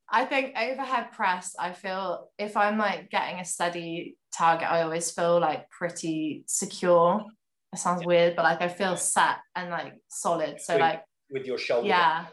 I 0.10 0.26
think 0.26 0.56
overhead 0.58 1.12
press. 1.12 1.56
I 1.60 1.74
feel 1.74 2.30
if 2.38 2.56
I'm 2.56 2.78
like 2.78 3.10
getting 3.10 3.39
a 3.39 3.46
steady 3.46 4.18
target, 4.36 4.70
I 4.70 4.84
always 4.84 5.12
feel 5.12 5.39
like 5.39 5.70
pretty 5.70 6.44
secure. 6.48 7.26
It 7.74 7.80
sounds 7.80 8.02
yeah. 8.02 8.08
weird, 8.08 8.36
but 8.36 8.44
like 8.44 8.62
I 8.62 8.68
feel 8.68 8.96
set 8.98 9.38
and 9.56 9.70
like 9.70 9.94
solid. 10.08 10.62
So 10.62 10.76
with, 10.76 10.82
like 10.82 11.04
with 11.32 11.46
your 11.46 11.58
shoulder. 11.58 11.88
Yeah. 11.88 12.26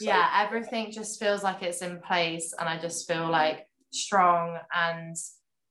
yeah, 0.00 0.44
everything 0.44 0.92
just 0.92 1.18
feels 1.18 1.42
like 1.42 1.62
it's 1.62 1.82
in 1.82 2.00
place, 2.00 2.54
and 2.58 2.68
I 2.68 2.78
just 2.78 3.08
feel 3.08 3.28
like 3.28 3.66
strong 3.90 4.58
and 4.74 5.16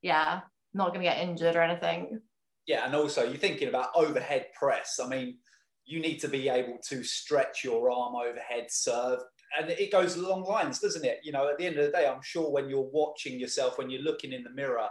yeah, 0.02 0.40
not 0.72 0.92
gonna 0.92 1.04
get 1.04 1.18
injured 1.18 1.56
or 1.56 1.62
anything 1.62 2.20
yeah, 2.66 2.86
and 2.86 2.94
also 2.94 3.24
you're 3.24 3.36
thinking 3.36 3.68
about 3.68 3.88
overhead 3.94 4.46
press. 4.58 4.98
I 5.02 5.08
mean, 5.08 5.38
you 5.84 6.00
need 6.00 6.18
to 6.18 6.28
be 6.28 6.48
able 6.48 6.78
to 6.88 7.04
stretch 7.04 7.62
your 7.62 7.90
arm 7.90 8.14
overhead 8.14 8.66
serve. 8.70 9.20
And 9.58 9.70
it 9.70 9.92
goes 9.92 10.16
along 10.16 10.44
lines, 10.44 10.78
doesn't 10.78 11.04
it? 11.04 11.20
You 11.22 11.32
know, 11.32 11.48
at 11.48 11.58
the 11.58 11.66
end 11.66 11.78
of 11.78 11.86
the 11.86 11.92
day, 11.92 12.06
I'm 12.06 12.22
sure 12.22 12.50
when 12.50 12.68
you're 12.68 12.88
watching 12.92 13.38
yourself, 13.38 13.78
when 13.78 13.90
you're 13.90 14.02
looking 14.02 14.32
in 14.32 14.42
the 14.42 14.50
mirror 14.50 14.88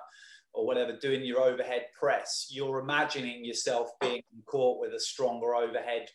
or 0.53 0.65
whatever, 0.67 0.95
doing 0.95 1.23
your 1.23 1.41
overhead 1.41 1.87
press, 1.99 2.47
you're 2.51 2.79
imagining 2.79 3.43
yourself 3.43 3.89
being 3.99 4.21
caught 4.45 4.79
with 4.79 4.93
a 4.93 4.99
stronger 4.99 5.55
overhead 5.55 6.07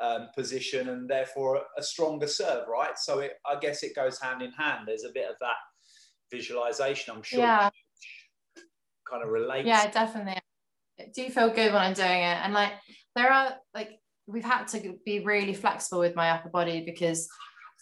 um, 0.00 0.28
position 0.34 0.88
and 0.90 1.10
therefore 1.10 1.60
a 1.76 1.82
stronger 1.82 2.28
serve, 2.28 2.68
right? 2.68 2.96
So 2.96 3.18
it, 3.18 3.32
I 3.44 3.58
guess 3.58 3.82
it 3.82 3.96
goes 3.96 4.18
hand 4.20 4.42
in 4.42 4.52
hand. 4.52 4.84
There's 4.86 5.04
a 5.04 5.12
bit 5.12 5.28
of 5.28 5.34
that 5.40 5.56
visualization, 6.30 7.14
I'm 7.16 7.22
sure. 7.22 7.40
Yeah. 7.40 7.68
Kind 9.10 9.24
of 9.24 9.28
relates. 9.28 9.66
Yeah, 9.66 9.90
definitely 9.90 10.40
do 11.14 11.28
feel 11.28 11.50
good 11.50 11.72
when 11.72 11.82
I'm 11.82 11.94
doing 11.94 12.08
it. 12.08 12.38
And 12.42 12.52
like 12.52 12.72
there 13.16 13.32
are 13.32 13.54
like 13.74 13.98
we've 14.26 14.44
had 14.44 14.68
to 14.68 14.94
be 15.04 15.20
really 15.20 15.54
flexible 15.54 16.00
with 16.00 16.14
my 16.14 16.30
upper 16.30 16.48
body 16.48 16.82
because 16.84 17.28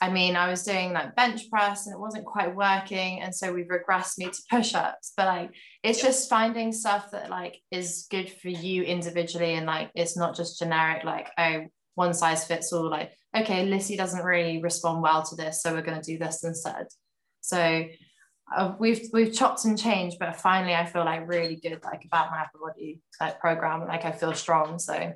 I 0.01 0.11
mean 0.11 0.37
I 0.37 0.49
was 0.49 0.65
doing 0.65 0.93
like 0.93 1.17
bench 1.17 1.51
press 1.51 1.87
and 1.87 1.95
it 1.95 2.01
wasn't 2.01 2.25
quite 2.25 2.55
working. 2.55 3.21
And 3.21 3.35
so 3.35 3.53
we've 3.53 3.67
regressed 3.67 4.19
me 4.19 4.27
to 4.27 4.43
push-ups. 4.51 5.13
But 5.17 5.27
like 5.27 5.51
it's 5.83 5.99
yeah. 5.99 6.07
just 6.07 6.31
finding 6.31 6.73
stuff 6.73 7.11
that 7.13 7.31
like 7.31 7.61
is 7.71 8.07
good 8.11 8.31
for 8.31 8.49
you 8.49 8.83
individually 8.83 9.55
and 9.55 9.67
like 9.67 9.91
it's 9.95 10.17
not 10.17 10.37
just 10.37 10.59
generic, 10.59 11.05
like, 11.05 11.29
oh, 11.39 11.67
one 11.95 12.15
size 12.15 12.45
fits 12.45 12.73
all, 12.73 12.89
like, 12.89 13.13
okay, 13.37 13.67
Lissy 13.67 13.97
doesn't 13.97 14.25
really 14.25 14.63
respond 14.63 15.03
well 15.03 15.25
to 15.25 15.35
this, 15.35 15.63
so 15.63 15.75
we're 15.75 15.83
gonna 15.83 16.01
do 16.01 16.17
this 16.17 16.45
instead. 16.45 16.87
So 17.41 17.85
uh, 18.57 18.75
we've 18.79 19.09
we've 19.13 19.33
chopped 19.33 19.65
and 19.65 19.79
changed, 19.79 20.19
but 20.19 20.37
finally 20.37 20.75
I 20.75 20.87
feel 20.87 21.05
like 21.05 21.29
really 21.29 21.57
good 21.57 21.81
like 21.85 22.05
about 22.05 22.31
my 22.31 22.43
upper 22.43 22.59
body 22.59 23.01
like 23.21 23.41
program. 23.41 23.87
Like 23.87 24.05
I 24.05 24.13
feel 24.13 24.35
strong. 24.35 24.79
So 24.79 25.13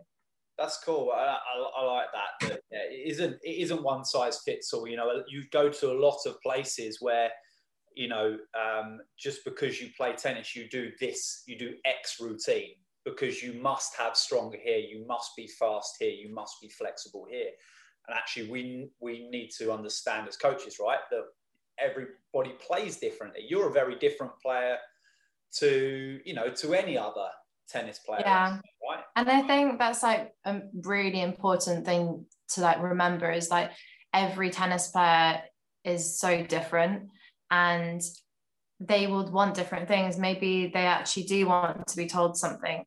that's 0.59 0.79
cool. 0.85 1.11
I, 1.15 1.37
I, 1.39 1.81
I 1.81 1.85
like 1.85 2.07
that. 2.13 2.49
But 2.49 2.63
yeah, 2.71 2.85
it 2.91 3.11
isn't 3.11 3.39
it 3.43 3.63
isn't 3.63 3.83
one 3.83 4.05
size 4.05 4.41
fits 4.45 4.73
all. 4.73 4.87
You 4.87 4.97
know, 4.97 5.23
you 5.29 5.45
go 5.51 5.71
to 5.71 5.93
a 5.93 5.99
lot 5.99 6.19
of 6.27 6.41
places 6.43 6.99
where 7.01 7.31
you 7.95 8.09
know 8.09 8.37
um, 8.55 9.01
just 9.19 9.45
because 9.45 9.81
you 9.81 9.89
play 9.97 10.13
tennis, 10.13 10.55
you 10.55 10.69
do 10.69 10.91
this, 11.01 11.43
you 11.47 11.59
do 11.59 11.75
X 11.85 12.19
routine 12.21 12.75
because 13.05 13.43
you 13.43 13.55
must 13.55 13.97
have 13.97 14.17
stronger 14.17 14.59
here, 14.63 14.79
you 14.79 15.05
must 15.07 15.33
be 15.37 15.49
fast 15.49 15.97
here, 15.99 16.13
you 16.13 16.33
must 16.33 16.61
be 16.61 16.69
flexible 16.69 17.27
here. 17.29 17.51
And 18.09 18.17
actually, 18.17 18.51
we 18.51 18.91
we 19.01 19.29
need 19.31 19.51
to 19.59 19.73
understand 19.73 20.29
as 20.29 20.37
coaches, 20.37 20.79
right, 20.81 20.99
that 21.11 21.25
everybody 21.83 22.55
plays 22.67 22.97
differently. 22.97 23.45
You're 23.49 23.69
a 23.69 23.73
very 23.73 23.97
different 23.97 24.33
player 24.41 24.79
to 25.59 26.21
you 26.25 26.35
know 26.35 26.49
to 26.49 26.75
any 26.75 26.97
other 26.97 27.29
tennis 27.69 27.99
player. 27.99 28.23
Yeah. 28.25 28.59
Right. 28.89 29.05
And 29.17 29.31
I 29.31 29.43
think 29.43 29.79
that's 29.79 30.03
like 30.03 30.33
a 30.45 30.61
really 30.83 31.21
important 31.21 31.85
thing 31.85 32.27
to 32.51 32.61
like 32.61 32.83
remember 32.83 33.31
is 33.31 33.51
like 33.51 33.71
every 34.13 34.51
tennis 34.51 34.89
player 34.89 35.43
is 35.85 36.19
so 36.19 36.45
different 36.45 37.09
and 37.51 38.01
they 38.81 39.07
would 39.07 39.31
want 39.31 39.55
different 39.55 39.89
things. 39.89 40.19
Maybe 40.19 40.71
they 40.73 40.87
actually 40.87 41.25
do 41.25 41.47
want 41.47 41.87
to 41.87 41.97
be 41.97 42.07
told 42.07 42.37
something 42.37 42.85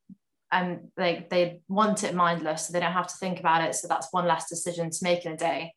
and 0.52 0.92
like 0.98 1.30
they 1.30 1.62
want 1.68 2.04
it 2.04 2.14
mindless 2.14 2.68
so 2.68 2.74
they 2.74 2.80
don't 2.80 2.92
have 2.92 3.08
to 3.08 3.18
think 3.18 3.40
about 3.40 3.64
it. 3.64 3.76
So 3.76 3.88
that's 3.88 4.08
one 4.12 4.28
less 4.28 4.50
decision 4.50 4.90
to 4.90 4.98
make 5.04 5.26
in 5.26 5.34
a 5.34 5.38
day 5.38 5.74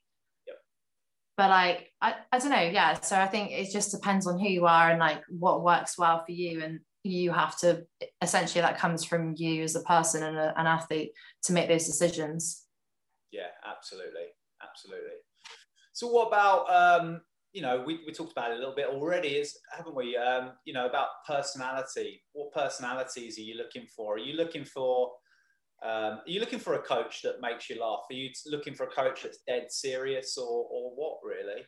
but 1.38 1.48
like 1.48 1.90
I, 2.02 2.16
I 2.30 2.38
don't 2.38 2.50
know 2.50 2.60
yeah 2.60 3.00
so 3.00 3.16
i 3.16 3.26
think 3.26 3.52
it 3.52 3.70
just 3.72 3.92
depends 3.92 4.26
on 4.26 4.38
who 4.38 4.48
you 4.48 4.66
are 4.66 4.90
and 4.90 4.98
like 4.98 5.22
what 5.30 5.64
works 5.64 5.96
well 5.96 6.22
for 6.26 6.32
you 6.32 6.62
and 6.62 6.80
you 7.04 7.32
have 7.32 7.56
to 7.58 7.84
essentially 8.22 8.60
that 8.60 8.78
comes 8.78 9.04
from 9.04 9.34
you 9.36 9.62
as 9.62 9.76
a 9.76 9.82
person 9.82 10.22
and 10.22 10.36
a, 10.36 10.52
an 10.58 10.66
athlete 10.66 11.12
to 11.44 11.52
make 11.52 11.68
those 11.68 11.86
decisions. 11.86 12.66
Yeah 13.30 13.48
absolutely 13.64 14.26
absolutely. 14.62 15.16
So 15.92 16.08
what 16.08 16.28
about 16.28 16.70
um 16.70 17.20
you 17.52 17.62
know 17.62 17.82
we, 17.86 18.00
we 18.06 18.12
talked 18.12 18.32
about 18.32 18.50
it 18.50 18.56
a 18.56 18.58
little 18.58 18.74
bit 18.74 18.88
already 18.88 19.28
is 19.28 19.56
haven't 19.76 19.94
we? 19.94 20.16
Um 20.16 20.52
you 20.64 20.72
know 20.72 20.86
about 20.86 21.08
personality. 21.26 22.22
What 22.32 22.52
personalities 22.52 23.38
are 23.38 23.42
you 23.42 23.56
looking 23.56 23.86
for? 23.86 24.14
Are 24.14 24.18
you 24.18 24.34
looking 24.34 24.64
for 24.64 25.12
um, 25.82 25.90
are 25.90 26.22
you 26.26 26.40
looking 26.40 26.58
for 26.58 26.74
a 26.74 26.82
coach 26.82 27.22
that 27.22 27.40
makes 27.40 27.70
you 27.70 27.80
laugh? 27.80 28.00
Are 28.10 28.14
you 28.14 28.30
looking 28.46 28.74
for 28.74 28.84
a 28.84 28.90
coach 28.90 29.22
that's 29.22 29.38
dead 29.46 29.70
serious, 29.70 30.36
or 30.36 30.66
or 30.70 30.90
what 30.96 31.18
really? 31.22 31.62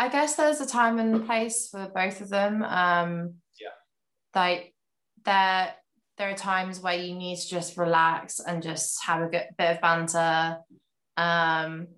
I 0.00 0.08
guess 0.08 0.34
there's 0.34 0.62
a 0.62 0.66
time 0.66 0.98
and 0.98 1.26
place 1.26 1.68
for 1.68 1.90
both 1.94 2.22
of 2.22 2.30
them. 2.30 2.62
Um, 2.62 3.34
yeah. 3.60 3.68
Like 4.34 4.74
there, 5.26 5.74
there 6.16 6.30
are 6.30 6.36
times 6.36 6.80
where 6.80 6.96
you 6.96 7.14
need 7.14 7.36
to 7.36 7.48
just 7.48 7.76
relax 7.76 8.40
and 8.40 8.62
just 8.62 9.04
have 9.04 9.20
a 9.20 9.28
good 9.28 9.44
bit 9.58 9.76
of 9.76 9.80
banter. 9.82 10.56
Um, 11.18 11.88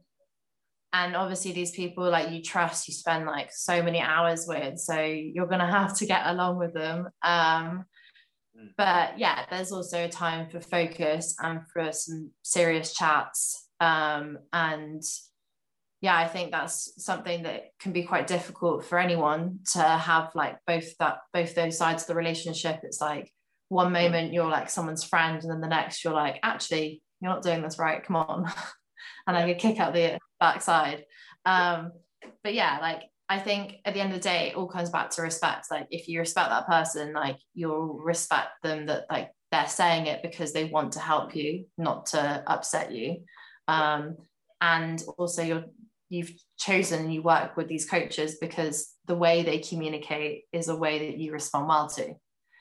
and 0.93 1.15
obviously 1.15 1.53
these 1.53 1.71
people 1.71 2.11
like 2.11 2.33
you 2.33 2.43
trust, 2.43 2.89
you 2.89 2.95
spend 2.95 3.25
like 3.25 3.51
so 3.53 3.83
many 3.85 4.01
hours 4.01 4.47
with, 4.49 4.81
so 4.81 5.01
you're 5.01 5.47
gonna 5.47 5.71
have 5.71 5.97
to 5.99 6.07
get 6.07 6.27
along 6.27 6.59
with 6.59 6.75
them. 6.75 7.09
Um, 7.23 7.85
Mm. 8.59 8.71
But 8.77 9.19
yeah, 9.19 9.45
there's 9.51 9.73
also 9.73 10.05
a 10.05 10.09
time 10.09 10.49
for 10.49 10.61
focus 10.61 11.35
and 11.41 11.61
for 11.73 11.93
some 11.93 12.31
serious 12.43 12.95
chats. 12.95 13.69
Um, 13.81 14.39
and 14.53 15.03
yeah, 16.01 16.17
I 16.17 16.27
think 16.27 16.51
that's 16.51 17.03
something 17.03 17.45
that 17.45 17.67
can 17.81 17.93
be 17.93 18.03
quite 18.03 18.27
difficult 18.27 18.85
for 18.85 18.99
anyone 18.99 19.61
to 19.73 19.83
have 19.83 20.33
like 20.35 20.57
both 20.67 20.97
that 20.99 21.19
both 21.33 21.55
those 21.55 21.79
sides 21.79 22.03
of 22.03 22.09
the 22.09 22.15
relationship. 22.15 22.81
It's 22.83 23.01
like 23.01 23.33
one 23.69 23.93
moment 23.93 24.33
you're 24.33 24.51
like 24.51 24.69
someone's 24.69 25.05
friend, 25.05 25.41
and 25.43 25.51
then 25.51 25.61
the 25.61 25.69
next 25.69 26.05
you're 26.05 26.13
like, 26.13 26.41
actually, 26.43 27.03
you're 27.21 27.33
not 27.33 27.43
doing 27.43 27.63
this 27.63 27.79
right. 27.79 28.05
Come 28.05 28.17
on. 28.17 28.53
and 29.27 29.37
I 29.37 29.47
could 29.47 29.61
kick 29.61 29.79
out 29.79 29.95
the 29.95 30.19
backside. 30.41 31.05
Um, 31.45 31.93
but 32.43 32.55
yeah, 32.55 32.79
like 32.81 33.03
I 33.33 33.39
think 33.39 33.79
at 33.87 33.95
the 33.95 34.01
end 34.01 34.13
of 34.13 34.19
the 34.19 34.29
day, 34.29 34.49
it 34.49 34.57
all 34.57 34.69
comes 34.69 34.91
back 34.91 35.09
to 35.13 35.23
respect. 35.23 35.71
Like 35.71 35.87
if 35.91 36.07
you 36.07 36.19
respect 36.19 36.51
that 36.51 36.67
person, 36.67 37.15
like 37.15 37.39
you'll 37.55 37.95
respect 37.95 38.63
them 38.63 38.85
that 38.87 39.07
like 39.11 39.31
they're 39.51 39.67
saying 39.67 40.07
it 40.07 40.23
because 40.23 40.53
they 40.53 40.65
want 40.65 40.93
to 40.93 41.01
help 41.01 41.35
you, 41.35 41.65
not 41.79 42.05
to 42.07 42.45
upset 42.47 42.93
you. 42.93 43.23
Um, 43.69 44.19
and 44.61 45.03
also 45.17 45.43
you're 45.43 45.65
you've 46.11 46.33
chosen 46.59 47.11
you 47.11 47.23
work 47.23 47.57
with 47.57 47.69
these 47.69 47.89
coaches 47.89 48.37
because 48.39 48.93
the 49.07 49.15
way 49.15 49.43
they 49.43 49.61
communicate 49.61 50.43
is 50.53 50.69
a 50.69 50.77
way 50.77 50.99
that 50.99 51.17
you 51.17 51.33
respond 51.33 51.69
well 51.69 51.89
to. 51.89 52.13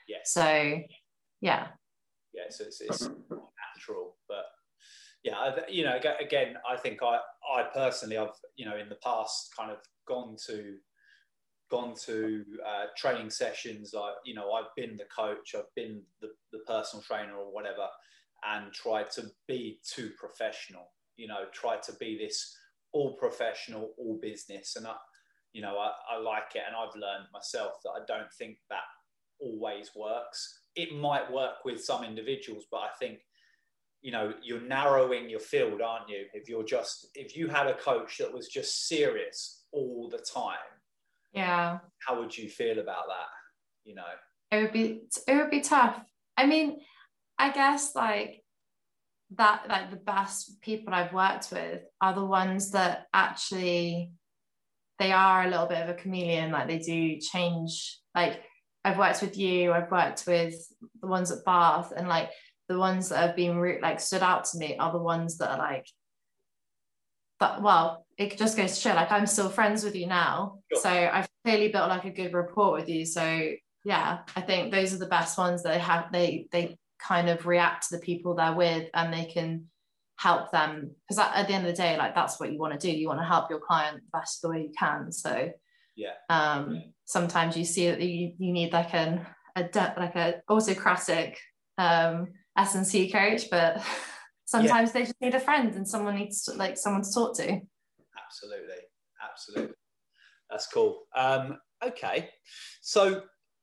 Yes. 0.08 0.32
So 0.32 0.80
yeah. 1.42 1.66
Yeah, 2.32 2.44
so 2.48 2.64
it's, 2.64 2.80
it's 2.80 3.10
natural, 3.76 4.16
but 4.26 4.46
yeah, 5.22 5.54
you 5.68 5.84
know, 5.84 5.98
again, 6.18 6.54
I 6.66 6.78
think 6.78 7.00
I, 7.02 7.18
I 7.54 7.64
personally, 7.74 8.16
I've, 8.16 8.30
you 8.56 8.64
know, 8.64 8.78
in 8.78 8.88
the 8.88 8.98
past 9.04 9.54
kind 9.54 9.70
of 9.70 9.76
gone 10.06 10.36
to 10.46 10.76
gone 11.72 11.94
to 12.04 12.44
uh, 12.66 12.84
training 12.98 13.30
sessions. 13.30 13.94
I, 13.96 14.12
you 14.26 14.34
know, 14.34 14.52
I've 14.52 14.74
been 14.76 14.98
the 14.98 15.04
coach, 15.04 15.54
I've 15.56 15.74
been 15.74 16.02
the, 16.20 16.28
the 16.52 16.58
personal 16.66 17.02
trainer 17.02 17.34
or 17.34 17.52
whatever, 17.52 17.86
and 18.46 18.70
tried 18.72 19.10
to 19.12 19.30
be 19.48 19.80
too 19.82 20.10
professional. 20.18 20.92
You 21.16 21.28
know, 21.28 21.44
try 21.52 21.78
to 21.78 21.92
be 21.94 22.18
this 22.18 22.54
all 22.92 23.16
professional, 23.16 23.92
all 23.96 24.18
business, 24.20 24.76
and 24.76 24.86
I, 24.86 24.94
you 25.54 25.62
know, 25.62 25.78
I, 25.78 25.92
I 26.14 26.18
like 26.18 26.54
it, 26.54 26.62
and 26.66 26.76
I've 26.76 26.94
learned 26.94 27.28
myself 27.32 27.72
that 27.84 27.90
I 27.90 28.04
don't 28.06 28.32
think 28.38 28.58
that 28.68 28.82
always 29.40 29.90
works. 29.96 30.60
It 30.76 30.94
might 30.94 31.30
work 31.32 31.64
with 31.64 31.82
some 31.82 32.04
individuals, 32.04 32.64
but 32.70 32.78
I 32.78 32.88
think 32.98 33.20
you 34.02 34.10
know 34.10 34.34
you're 34.42 34.60
narrowing 34.60 35.30
your 35.30 35.40
field 35.40 35.80
aren't 35.80 36.08
you 36.08 36.24
if 36.34 36.48
you're 36.48 36.64
just 36.64 37.06
if 37.14 37.36
you 37.36 37.46
had 37.46 37.68
a 37.68 37.74
coach 37.74 38.18
that 38.18 38.32
was 38.32 38.48
just 38.48 38.88
serious 38.88 39.61
all 39.72 40.08
the 40.10 40.18
time 40.18 40.56
yeah 41.32 41.78
how 42.06 42.18
would 42.18 42.36
you 42.36 42.48
feel 42.48 42.78
about 42.78 43.04
that 43.08 43.28
you 43.84 43.94
know 43.94 44.02
it 44.50 44.62
would 44.62 44.72
be 44.72 45.02
it 45.26 45.34
would 45.34 45.50
be 45.50 45.60
tough 45.60 46.00
i 46.36 46.46
mean 46.46 46.78
I 47.42 47.50
guess 47.50 47.96
like 47.96 48.44
that, 49.36 49.64
like 49.68 49.90
the 49.90 49.96
best 49.96 50.60
people 50.62 50.94
I've 50.94 51.12
worked 51.12 51.50
with 51.50 51.82
are 52.00 52.14
the 52.14 52.24
ones 52.24 52.70
that 52.70 53.06
actually 53.12 54.12
they 55.00 55.10
are 55.10 55.42
a 55.42 55.48
little 55.48 55.66
bit 55.66 55.82
of 55.82 55.88
a 55.88 55.94
chameleon. 55.94 56.52
Like 56.52 56.68
they 56.68 56.78
do 56.78 57.18
change. 57.18 57.98
Like 58.14 58.42
I've 58.84 58.96
worked 58.96 59.22
with 59.22 59.36
you, 59.36 59.72
I've 59.72 59.90
worked 59.90 60.24
with 60.28 60.54
the 61.00 61.08
ones 61.08 61.32
at 61.32 61.44
Bath, 61.44 61.92
and 61.96 62.06
like 62.08 62.30
the 62.68 62.78
ones 62.78 63.08
that 63.08 63.26
have 63.26 63.34
been 63.34 63.80
like 63.82 63.98
stood 63.98 64.22
out 64.22 64.44
to 64.44 64.58
me 64.58 64.76
are 64.76 64.92
the 64.92 64.98
ones 64.98 65.38
that 65.38 65.50
are 65.50 65.58
like 65.58 65.86
but 67.40 67.60
well 67.60 68.01
it 68.18 68.36
just 68.36 68.56
goes 68.56 68.74
to 68.74 68.80
show 68.80 68.94
like 68.94 69.10
i'm 69.10 69.26
still 69.26 69.48
friends 69.48 69.84
with 69.84 69.94
you 69.94 70.06
now 70.06 70.58
sure. 70.72 70.82
so 70.82 70.90
i've 70.90 71.28
clearly 71.44 71.68
built 71.68 71.88
like 71.88 72.04
a 72.04 72.10
good 72.10 72.32
rapport 72.32 72.72
with 72.72 72.88
you 72.88 73.04
so 73.04 73.50
yeah 73.84 74.18
i 74.36 74.40
think 74.40 74.70
those 74.70 74.94
are 74.94 74.98
the 74.98 75.06
best 75.06 75.38
ones 75.38 75.62
that 75.62 75.72
they 75.72 75.78
have 75.78 76.10
they 76.12 76.46
they 76.52 76.76
kind 76.98 77.28
of 77.28 77.46
react 77.46 77.88
to 77.88 77.96
the 77.96 78.02
people 78.02 78.34
they're 78.34 78.54
with 78.54 78.88
and 78.94 79.12
they 79.12 79.24
can 79.24 79.66
help 80.18 80.52
them 80.52 80.92
because 81.08 81.18
at 81.18 81.48
the 81.48 81.54
end 81.54 81.66
of 81.66 81.74
the 81.74 81.82
day 81.82 81.96
like 81.96 82.14
that's 82.14 82.38
what 82.38 82.52
you 82.52 82.58
want 82.58 82.72
to 82.72 82.78
do 82.78 82.96
you 82.96 83.08
want 83.08 83.18
to 83.18 83.24
help 83.24 83.50
your 83.50 83.58
client 83.58 83.96
the 83.96 84.18
best 84.18 84.40
the 84.40 84.48
way 84.48 84.62
you 84.62 84.72
can 84.78 85.10
so 85.10 85.50
yeah 85.96 86.12
um 86.30 86.74
yeah. 86.74 86.80
sometimes 87.06 87.56
you 87.56 87.64
see 87.64 87.90
that 87.90 88.00
you, 88.00 88.32
you 88.38 88.52
need 88.52 88.72
like 88.72 88.94
an 88.94 89.26
a 89.56 89.64
de- 89.64 89.94
like 89.96 90.14
a 90.14 90.40
autocratic 90.48 91.38
um 91.76 92.28
S&C 92.56 93.10
coach, 93.10 93.50
but 93.50 93.82
sometimes 94.44 94.88
yeah. 94.88 94.92
they 94.92 95.02
just 95.02 95.20
need 95.20 95.34
a 95.34 95.40
friend 95.40 95.74
and 95.74 95.88
someone 95.88 96.16
needs 96.16 96.44
to, 96.44 96.52
like 96.52 96.76
someone 96.76 97.02
to 97.02 97.12
talk 97.12 97.36
to. 97.36 97.60
Absolutely, 98.32 98.82
absolutely. 99.22 99.74
That's 100.50 100.66
cool. 100.68 101.02
Um, 101.16 101.58
okay, 101.84 102.30
so 102.80 103.22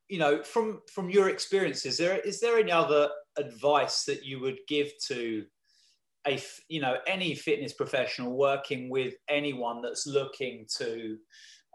you 0.10 0.20
know, 0.20 0.44
from 0.44 0.82
from 0.94 1.10
your 1.10 1.30
experiences, 1.30 1.98
there 1.98 2.20
is 2.20 2.40
there 2.40 2.58
any 2.60 2.72
other 2.72 3.10
advice 3.38 4.04
that 4.06 4.24
you 4.24 4.40
would 4.42 4.60
give 4.68 4.92
to 5.08 5.46
a 6.28 6.42
you 6.70 6.82
know 6.82 6.98
any 7.08 7.36
fitness 7.36 7.74
professional 7.74 8.38
working 8.38 8.90
with 8.90 9.16
anyone 9.30 9.82
that's 9.82 10.08
looking 10.08 10.66
to 10.78 11.18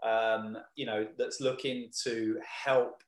um, 0.05 0.57
you 0.75 0.85
know 0.85 1.07
that's 1.17 1.41
looking 1.41 1.89
to 2.03 2.39
help 2.65 3.03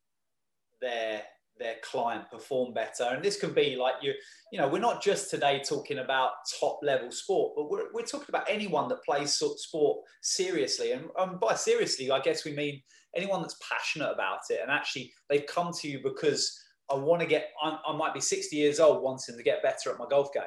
their 0.82 1.23
their 1.60 1.76
client 1.84 2.30
perform 2.32 2.74
better. 2.74 3.06
And 3.06 3.24
this 3.24 3.39
can 3.39 3.54
be 3.54 3.76
like 3.76 3.96
you, 4.02 4.13
you 4.52 4.60
know, 4.60 4.67
we're 4.67 4.80
not 4.80 5.02
just 5.02 5.30
today 5.30 5.62
talking 5.67 6.00
about 6.00 6.32
top 6.60 6.80
level 6.84 7.12
sport, 7.12 7.54
but 7.56 7.70
we're, 7.70 7.91
we're 7.93 8.04
talking 8.04 8.28
about 8.30 8.50
anyone 8.50 8.88
that 8.89 9.04
plays 9.04 9.34
sport 9.34 10.00
seriously. 10.22 10.91
And, 10.91 11.06
and 11.17 11.39
by 11.39 11.56
seriously, 11.56 12.12
I 12.12 12.20
guess 12.20 12.46
we 12.46 12.54
mean 12.54 12.82
anyone 13.15 13.41
that's 13.41 13.60
passionate 13.67 14.12
about 14.12 14.39
it. 14.50 14.60
And 14.62 14.72
actually, 14.72 15.13
they've 15.30 15.46
come 15.46 15.72
to 15.82 15.88
you 15.88 16.00
because 16.04 16.60
I 16.89 16.96
want 16.96 17.22
to 17.22 17.28
get, 17.28 17.50
I, 17.62 17.78
I 17.88 17.96
might 17.96 18.13
be 18.13 18.22
60 18.22 18.56
years 18.56 18.80
old 18.80 19.04
wanting 19.04 19.38
to 19.38 19.43
get 19.43 19.63
better 19.63 19.91
at 19.91 20.00
my 20.00 20.06
golf 20.10 20.34
game. 20.34 20.43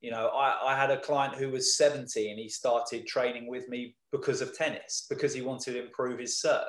You 0.00 0.10
know, 0.10 0.28
I, 0.28 0.72
I 0.72 0.76
had 0.76 0.90
a 0.90 1.00
client 1.00 1.36
who 1.36 1.50
was 1.50 1.76
70 1.76 2.30
and 2.30 2.38
he 2.38 2.48
started 2.48 3.06
training 3.06 3.46
with 3.46 3.68
me 3.68 3.94
because 4.10 4.40
of 4.40 4.56
tennis, 4.56 5.06
because 5.08 5.32
he 5.32 5.42
wanted 5.42 5.74
to 5.74 5.84
improve 5.84 6.18
his 6.18 6.40
serve 6.40 6.66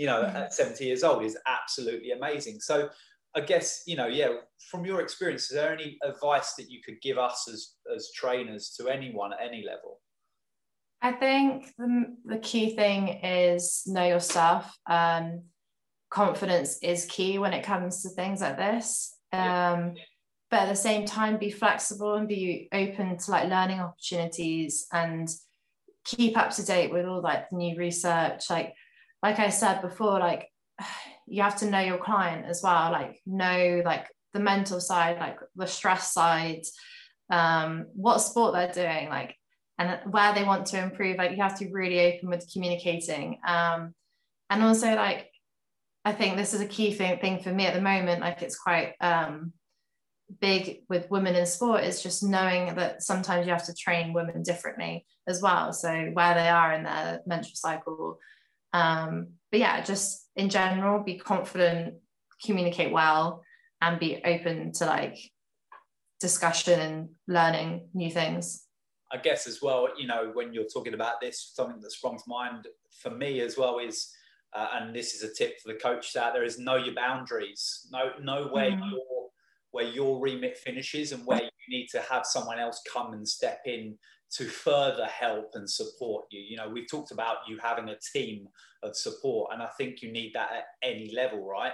you 0.00 0.06
know, 0.06 0.22
mm-hmm. 0.22 0.36
at 0.36 0.54
70 0.54 0.82
years 0.82 1.04
old 1.04 1.22
is 1.22 1.36
absolutely 1.46 2.12
amazing. 2.12 2.58
So 2.58 2.88
I 3.36 3.40
guess, 3.42 3.82
you 3.86 3.96
know, 3.96 4.06
yeah, 4.06 4.28
from 4.70 4.86
your 4.86 5.02
experience, 5.02 5.50
is 5.50 5.56
there 5.56 5.74
any 5.74 5.98
advice 6.02 6.54
that 6.54 6.70
you 6.70 6.80
could 6.82 7.02
give 7.02 7.18
us 7.18 7.46
as, 7.52 7.74
as 7.94 8.10
trainers 8.16 8.70
to 8.78 8.88
anyone 8.88 9.34
at 9.34 9.46
any 9.46 9.62
level? 9.62 10.00
I 11.02 11.12
think 11.12 11.66
the, 11.76 12.16
the 12.24 12.38
key 12.38 12.74
thing 12.74 13.08
is 13.22 13.82
know 13.86 14.06
yourself. 14.06 14.74
Um, 14.86 15.42
confidence 16.08 16.78
is 16.82 17.04
key 17.04 17.38
when 17.38 17.52
it 17.52 17.62
comes 17.62 18.02
to 18.02 18.08
things 18.08 18.40
like 18.40 18.56
this. 18.56 19.14
Um, 19.34 19.38
yeah. 19.38 19.92
But 20.50 20.60
at 20.60 20.68
the 20.70 20.76
same 20.76 21.04
time, 21.04 21.36
be 21.36 21.50
flexible 21.50 22.14
and 22.14 22.26
be 22.26 22.70
open 22.72 23.18
to 23.18 23.30
like 23.30 23.50
learning 23.50 23.80
opportunities 23.80 24.86
and 24.94 25.28
keep 26.06 26.38
up 26.38 26.52
to 26.52 26.64
date 26.64 26.90
with 26.90 27.04
all 27.04 27.20
like 27.20 27.50
the 27.50 27.56
new 27.56 27.76
research. 27.76 28.48
Like 28.48 28.74
like 29.22 29.38
I 29.38 29.50
said 29.50 29.82
before, 29.82 30.18
like 30.18 30.48
you 31.26 31.42
have 31.42 31.56
to 31.56 31.70
know 31.70 31.80
your 31.80 31.98
client 31.98 32.46
as 32.46 32.62
well, 32.62 32.90
like 32.92 33.20
know 33.26 33.82
like 33.84 34.06
the 34.32 34.40
mental 34.40 34.80
side, 34.80 35.18
like 35.18 35.38
the 35.56 35.66
stress 35.66 36.12
side, 36.12 36.62
um, 37.30 37.86
what 37.94 38.18
sport 38.18 38.54
they're 38.54 38.72
doing, 38.72 39.08
like 39.08 39.36
and 39.78 39.98
where 40.12 40.34
they 40.34 40.44
want 40.44 40.66
to 40.66 40.82
improve. 40.82 41.16
Like 41.16 41.32
you 41.32 41.42
have 41.42 41.58
to 41.58 41.66
be 41.66 41.72
really 41.72 42.00
open 42.00 42.28
with 42.28 42.50
communicating. 42.52 43.38
Um, 43.46 43.94
and 44.50 44.62
also 44.62 44.94
like 44.94 45.30
I 46.04 46.12
think 46.12 46.36
this 46.36 46.54
is 46.54 46.60
a 46.60 46.66
key 46.66 46.92
thing, 46.94 47.18
thing 47.18 47.40
for 47.40 47.50
me 47.50 47.66
at 47.66 47.74
the 47.74 47.80
moment. 47.80 48.20
Like 48.20 48.42
it's 48.42 48.58
quite 48.58 48.94
um, 49.00 49.52
big 50.40 50.82
with 50.88 51.10
women 51.10 51.34
in 51.34 51.46
sport 51.46 51.84
is 51.84 52.02
just 52.02 52.22
knowing 52.22 52.74
that 52.76 53.02
sometimes 53.02 53.46
you 53.46 53.52
have 53.52 53.66
to 53.66 53.74
train 53.74 54.12
women 54.12 54.42
differently 54.42 55.04
as 55.26 55.42
well. 55.42 55.72
So 55.72 56.10
where 56.12 56.34
they 56.34 56.48
are 56.48 56.72
in 56.72 56.84
their 56.84 57.20
menstrual 57.26 57.56
cycle, 57.56 58.18
um, 58.72 59.28
but 59.50 59.60
yeah, 59.60 59.82
just 59.82 60.28
in 60.36 60.48
general, 60.48 61.02
be 61.02 61.18
confident, 61.18 61.94
communicate 62.44 62.92
well, 62.92 63.42
and 63.80 63.98
be 63.98 64.20
open 64.24 64.72
to 64.72 64.86
like 64.86 65.18
discussion 66.20 66.80
and 66.80 67.08
learning 67.26 67.88
new 67.94 68.10
things. 68.10 68.66
I 69.12 69.16
guess 69.16 69.46
as 69.46 69.60
well, 69.60 69.88
you 69.98 70.06
know, 70.06 70.30
when 70.34 70.52
you're 70.52 70.68
talking 70.72 70.94
about 70.94 71.20
this, 71.20 71.52
something 71.54 71.80
that 71.80 71.90
sprung 71.90 72.16
to 72.16 72.24
mind 72.28 72.68
for 73.02 73.10
me 73.10 73.40
as 73.40 73.58
well 73.58 73.78
is, 73.78 74.08
uh, 74.54 74.68
and 74.74 74.94
this 74.94 75.14
is 75.14 75.22
a 75.22 75.34
tip 75.34 75.60
for 75.60 75.72
the 75.72 75.78
coaches 75.78 76.14
out 76.14 76.32
there, 76.32 76.44
is 76.44 76.58
know 76.58 76.76
your 76.76 76.94
boundaries. 76.94 77.88
Know 77.90 78.10
know 78.22 78.48
where 78.52 78.70
mm. 78.70 78.90
your 78.90 79.30
where 79.72 79.84
your 79.84 80.20
remit 80.20 80.58
finishes 80.58 81.12
and 81.12 81.24
where 81.26 81.42
you 81.42 81.50
need 81.68 81.88
to 81.88 82.00
have 82.02 82.26
someone 82.26 82.58
else 82.58 82.82
come 82.92 83.12
and 83.12 83.26
step 83.26 83.60
in 83.66 83.96
to 84.36 84.44
further 84.44 85.06
help 85.06 85.50
and 85.54 85.68
support 85.68 86.26
you. 86.30 86.40
You 86.40 86.56
know, 86.56 86.68
we've 86.68 86.88
talked 86.88 87.10
about 87.10 87.38
you 87.48 87.58
having 87.62 87.88
a 87.88 87.96
team 88.12 88.46
of 88.82 88.96
support, 88.96 89.52
and 89.52 89.62
I 89.62 89.68
think 89.76 90.02
you 90.02 90.12
need 90.12 90.32
that 90.34 90.50
at 90.52 90.64
any 90.82 91.12
level, 91.14 91.44
right? 91.44 91.72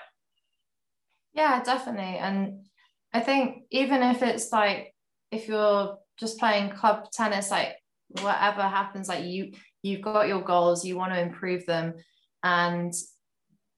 Yeah, 1.35 1.63
definitely. 1.63 2.17
And 2.17 2.67
I 3.13 3.21
think 3.21 3.65
even 3.71 4.03
if 4.03 4.23
it's 4.23 4.53
like 4.53 4.95
if 5.31 5.49
you're 5.49 5.99
just 6.19 6.39
playing 6.39 6.71
club 6.71 7.11
tennis, 7.13 7.51
like 7.51 7.77
whatever 8.09 8.63
happens, 8.63 9.09
like 9.09 9.25
you 9.25 9.53
you've 9.83 10.03
got 10.03 10.29
your 10.29 10.43
goals, 10.43 10.85
you 10.85 10.97
want 10.97 11.13
to 11.13 11.21
improve 11.21 11.67
them, 11.67 11.95
and 12.43 12.93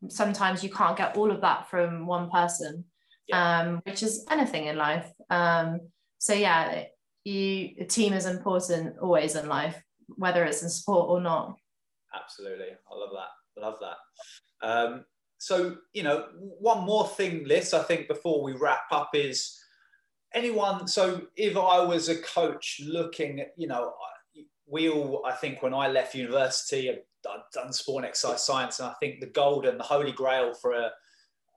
sometimes 0.08 0.62
you 0.62 0.70
can't 0.70 0.96
get 0.96 1.16
all 1.16 1.30
of 1.30 1.40
that 1.40 1.68
from 1.68 2.06
one 2.06 2.30
person, 2.30 2.84
yeah. 3.26 3.60
um, 3.60 3.80
which 3.84 4.02
is 4.02 4.24
anything 4.30 4.66
in 4.66 4.76
life. 4.76 5.10
Um, 5.30 5.80
so 6.18 6.32
yeah, 6.32 6.84
you 7.28 7.74
a 7.78 7.84
team 7.84 8.12
is 8.12 8.26
important 8.26 8.96
always 9.00 9.34
in 9.34 9.48
life, 9.48 9.80
whether 10.16 10.44
it's 10.44 10.62
in 10.62 10.70
sport 10.70 11.08
or 11.08 11.20
not. 11.20 11.56
Absolutely, 12.14 12.66
I 12.90 12.94
love 12.94 13.10
that. 13.12 13.60
Love 13.60 13.74
that. 13.80 14.66
Um, 14.66 15.04
so 15.38 15.76
you 15.92 16.02
know, 16.02 16.26
one 16.38 16.84
more 16.84 17.06
thing, 17.06 17.44
Liz. 17.46 17.74
I 17.74 17.82
think 17.82 18.08
before 18.08 18.42
we 18.42 18.52
wrap 18.52 18.90
up 18.90 19.10
is 19.14 19.58
anyone. 20.34 20.88
So 20.88 21.22
if 21.36 21.56
I 21.56 21.80
was 21.80 22.08
a 22.08 22.20
coach 22.22 22.80
looking, 22.84 23.40
at, 23.40 23.48
you 23.56 23.68
know, 23.68 23.92
we 24.66 24.88
all. 24.88 25.22
I 25.26 25.32
think 25.32 25.62
when 25.62 25.74
I 25.74 25.88
left 25.88 26.14
university, 26.14 26.90
I've 26.90 27.52
done 27.52 27.72
sport 27.72 28.04
and 28.04 28.08
exercise 28.08 28.44
science, 28.44 28.80
and 28.80 28.88
I 28.88 28.94
think 29.00 29.20
the 29.20 29.30
golden, 29.30 29.78
the 29.78 29.84
holy 29.84 30.12
grail 30.12 30.54
for 30.54 30.72
a 30.72 30.90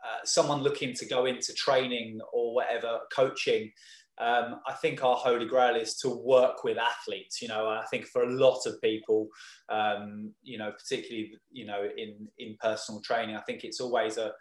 uh, 0.03 0.25
someone 0.25 0.61
looking 0.61 0.95
to 0.95 1.05
go 1.05 1.25
into 1.25 1.53
training 1.53 2.19
or 2.33 2.55
whatever 2.55 2.99
coaching 3.15 3.71
um, 4.19 4.59
I 4.67 4.73
think 4.73 5.03
our 5.03 5.15
holy 5.15 5.47
grail 5.47 5.75
is 5.75 5.95
to 5.97 6.09
work 6.09 6.63
with 6.63 6.77
athletes. 6.77 7.41
You 7.41 7.47
know, 7.47 7.67
I 7.67 7.85
think 7.89 8.05
for 8.05 8.23
a 8.23 8.29
lot 8.29 8.65
of 8.65 8.81
people, 8.81 9.27
um, 9.69 10.33
you 10.43 10.57
know, 10.57 10.71
particularly 10.71 11.33
you 11.51 11.65
know 11.65 11.87
in 11.97 12.27
in 12.37 12.57
personal 12.59 13.01
training, 13.01 13.35
I 13.35 13.41
think 13.41 13.63
it's 13.63 13.79
always 13.79 14.17
a, 14.17 14.31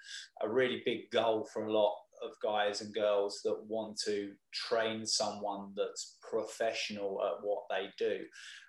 a 0.42 0.48
really 0.48 0.82
big 0.84 1.10
goal 1.12 1.48
for 1.52 1.64
a 1.64 1.72
lot 1.72 1.94
of 2.22 2.30
guys 2.42 2.80
and 2.82 2.92
girls 2.94 3.40
that 3.44 3.56
want 3.66 3.98
to 4.04 4.32
train 4.52 5.06
someone 5.06 5.72
that's 5.74 6.18
professional 6.20 7.20
at 7.24 7.42
what 7.42 7.62
they 7.70 7.86
do. 7.98 8.18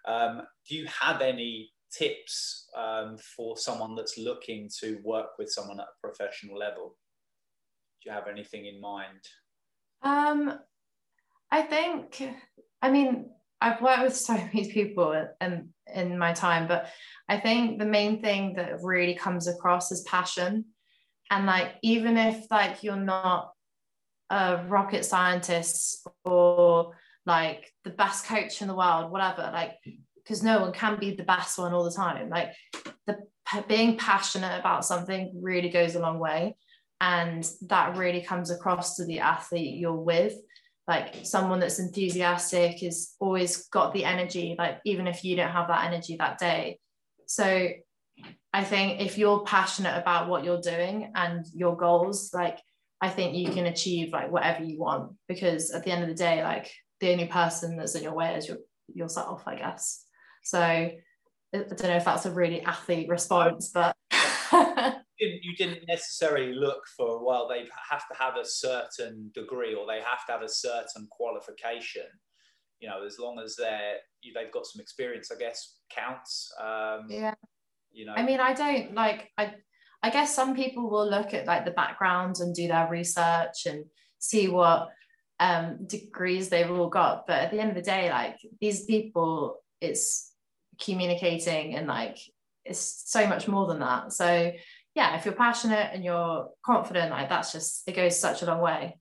Um, 0.07 0.43
do 0.69 0.75
you 0.75 0.87
have 0.87 1.21
any 1.21 1.71
tips 1.91 2.69
um, 2.77 3.17
for 3.35 3.57
someone 3.57 3.95
that's 3.95 4.17
looking 4.17 4.69
to 4.79 4.99
work 5.03 5.37
with 5.37 5.49
someone 5.49 5.79
at 5.79 5.87
a 5.87 6.07
professional 6.07 6.57
level? 6.57 6.95
Do 8.01 8.09
you 8.09 8.15
have 8.15 8.27
anything 8.27 8.65
in 8.65 8.79
mind? 8.79 9.19
Um, 10.03 10.59
I 11.51 11.61
think, 11.63 12.23
I 12.81 12.89
mean, 12.89 13.29
I've 13.59 13.81
worked 13.81 14.03
with 14.03 14.15
so 14.15 14.33
many 14.53 14.71
people 14.71 15.27
in, 15.39 15.69
in 15.93 16.17
my 16.17 16.33
time, 16.33 16.67
but 16.67 16.87
I 17.29 17.39
think 17.39 17.79
the 17.79 17.85
main 17.85 18.21
thing 18.21 18.53
that 18.53 18.81
really 18.81 19.15
comes 19.15 19.47
across 19.47 19.91
is 19.91 20.01
passion. 20.03 20.65
And 21.29 21.45
like, 21.45 21.75
even 21.81 22.17
if 22.17 22.45
like 22.49 22.83
you're 22.83 22.95
not 22.95 23.51
a 24.29 24.65
rocket 24.67 25.05
scientist 25.05 26.07
or 26.25 26.95
like 27.25 27.71
the 27.83 27.89
best 27.89 28.25
coach 28.25 28.61
in 28.61 28.67
the 28.67 28.75
world, 28.75 29.11
whatever, 29.11 29.49
like, 29.53 29.73
because 30.15 30.43
no 30.43 30.61
one 30.61 30.73
can 30.73 30.99
be 30.99 31.15
the 31.15 31.23
best 31.23 31.57
one 31.57 31.73
all 31.73 31.83
the 31.83 31.91
time. 31.91 32.29
Like, 32.29 32.53
the 33.05 33.17
being 33.67 33.97
passionate 33.97 34.59
about 34.59 34.85
something 34.85 35.33
really 35.41 35.69
goes 35.69 35.95
a 35.95 35.99
long 35.99 36.19
way. 36.19 36.55
and 37.01 37.49
that 37.63 37.97
really 37.97 38.21
comes 38.21 38.51
across 38.51 38.95
to 38.95 39.05
the 39.05 39.19
athlete 39.19 39.77
you're 39.77 39.93
with 39.93 40.35
like 40.91 41.25
someone 41.25 41.59
that's 41.61 41.79
enthusiastic 41.79 42.83
is 42.83 43.15
always 43.19 43.67
got 43.69 43.93
the 43.93 44.03
energy 44.03 44.55
like 44.57 44.75
even 44.83 45.07
if 45.07 45.23
you 45.23 45.37
don't 45.37 45.51
have 45.57 45.69
that 45.69 45.85
energy 45.85 46.17
that 46.17 46.37
day. 46.37 46.79
So 47.27 47.69
i 48.53 48.63
think 48.63 48.99
if 48.99 49.17
you're 49.17 49.43
passionate 49.43 49.97
about 49.97 50.27
what 50.27 50.43
you're 50.43 50.61
doing 50.61 51.11
and 51.15 51.45
your 51.53 51.75
goals 51.75 52.33
like 52.33 52.59
i 52.99 53.09
think 53.09 53.35
you 53.35 53.49
can 53.51 53.65
achieve 53.65 54.11
like 54.11 54.31
whatever 54.31 54.63
you 54.63 54.77
want 54.77 55.13
because 55.27 55.71
at 55.71 55.83
the 55.83 55.91
end 55.91 56.03
of 56.03 56.09
the 56.09 56.23
day 56.27 56.43
like 56.43 56.69
the 56.99 57.11
only 57.11 57.25
person 57.25 57.77
that's 57.77 57.95
in 57.95 58.03
your 58.03 58.13
way 58.13 58.35
is 58.35 58.47
your, 58.47 58.57
yourself 58.93 59.43
i 59.47 59.55
guess. 59.55 60.05
So 60.43 60.59
i 60.59 60.95
don't 61.53 61.83
know 61.83 61.95
if 61.95 62.05
that's 62.05 62.25
a 62.25 62.31
really 62.31 62.61
athlete 62.61 63.09
response 63.09 63.71
but 63.73 63.95
didn't, 65.21 65.43
you 65.43 65.55
didn't 65.55 65.87
necessarily 65.87 66.53
look 66.53 66.83
for 66.97 67.23
well 67.23 67.47
they 67.47 67.67
have 67.89 68.07
to 68.07 68.17
have 68.17 68.35
a 68.37 68.45
certain 68.45 69.31
degree 69.33 69.73
or 69.73 69.85
they 69.85 70.01
have 70.01 70.25
to 70.25 70.31
have 70.31 70.41
a 70.41 70.49
certain 70.49 71.07
qualification. 71.09 72.07
You 72.79 72.89
know 72.89 73.05
as 73.05 73.19
long 73.19 73.39
as 73.39 73.55
they're 73.55 73.97
they've 74.35 74.51
got 74.51 74.65
some 74.65 74.81
experience 74.81 75.31
i 75.31 75.37
guess 75.37 75.77
counts 75.95 76.51
um 76.59 77.05
yeah. 77.09 77.35
you 77.91 78.05
know. 78.05 78.13
I 78.13 78.23
mean 78.23 78.39
i 78.39 78.53
don't 78.53 78.95
like 78.95 79.29
i 79.37 79.53
i 80.01 80.09
guess 80.09 80.35
some 80.35 80.55
people 80.55 80.89
will 80.89 81.07
look 81.07 81.35
at 81.35 81.45
like 81.45 81.63
the 81.63 81.71
background 81.71 82.37
and 82.39 82.55
do 82.55 82.67
their 82.67 82.89
research 82.89 83.67
and 83.67 83.85
see 84.17 84.47
what 84.47 84.89
um 85.39 85.85
degrees 85.85 86.49
they've 86.49 86.71
all 86.71 86.89
got 86.89 87.27
but 87.27 87.37
at 87.37 87.51
the 87.51 87.59
end 87.59 87.69
of 87.69 87.75
the 87.75 87.83
day 87.83 88.09
like 88.09 88.37
these 88.59 88.85
people 88.85 89.61
it's 89.79 90.31
communicating 90.79 91.75
and 91.75 91.87
like 91.87 92.17
it's 92.65 93.03
so 93.07 93.27
much 93.27 93.47
more 93.47 93.67
than 93.67 93.79
that. 93.79 94.13
So 94.13 94.51
yeah, 94.95 95.15
if 95.17 95.25
you're 95.25 95.33
passionate 95.33 95.89
and 95.93 96.03
you're 96.03 96.49
confident, 96.65 97.11
like 97.11 97.29
that's 97.29 97.51
just 97.51 97.83
it 97.87 97.95
goes 97.95 98.19
such 98.19 98.41
a 98.41 98.45
long 98.45 98.61
way. 98.61 98.97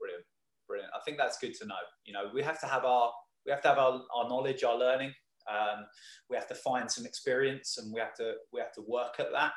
Brilliant, 0.00 0.24
brilliant. 0.68 0.92
I 0.94 1.00
think 1.04 1.18
that's 1.18 1.38
good 1.38 1.54
to 1.54 1.66
know. 1.66 1.74
You 2.04 2.12
know, 2.12 2.24
we 2.34 2.42
have 2.42 2.60
to 2.60 2.66
have 2.66 2.84
our 2.84 3.12
we 3.46 3.52
have 3.52 3.62
to 3.62 3.68
have 3.68 3.78
our, 3.78 4.00
our 4.14 4.28
knowledge, 4.28 4.64
our 4.64 4.76
learning. 4.76 5.12
Um, 5.48 5.84
we 6.30 6.36
have 6.36 6.48
to 6.48 6.54
find 6.54 6.90
some 6.90 7.04
experience, 7.04 7.78
and 7.78 7.92
we 7.92 8.00
have 8.00 8.14
to 8.14 8.34
we 8.52 8.60
have 8.60 8.72
to 8.72 8.82
work 8.86 9.20
at 9.20 9.28
that. 9.32 9.52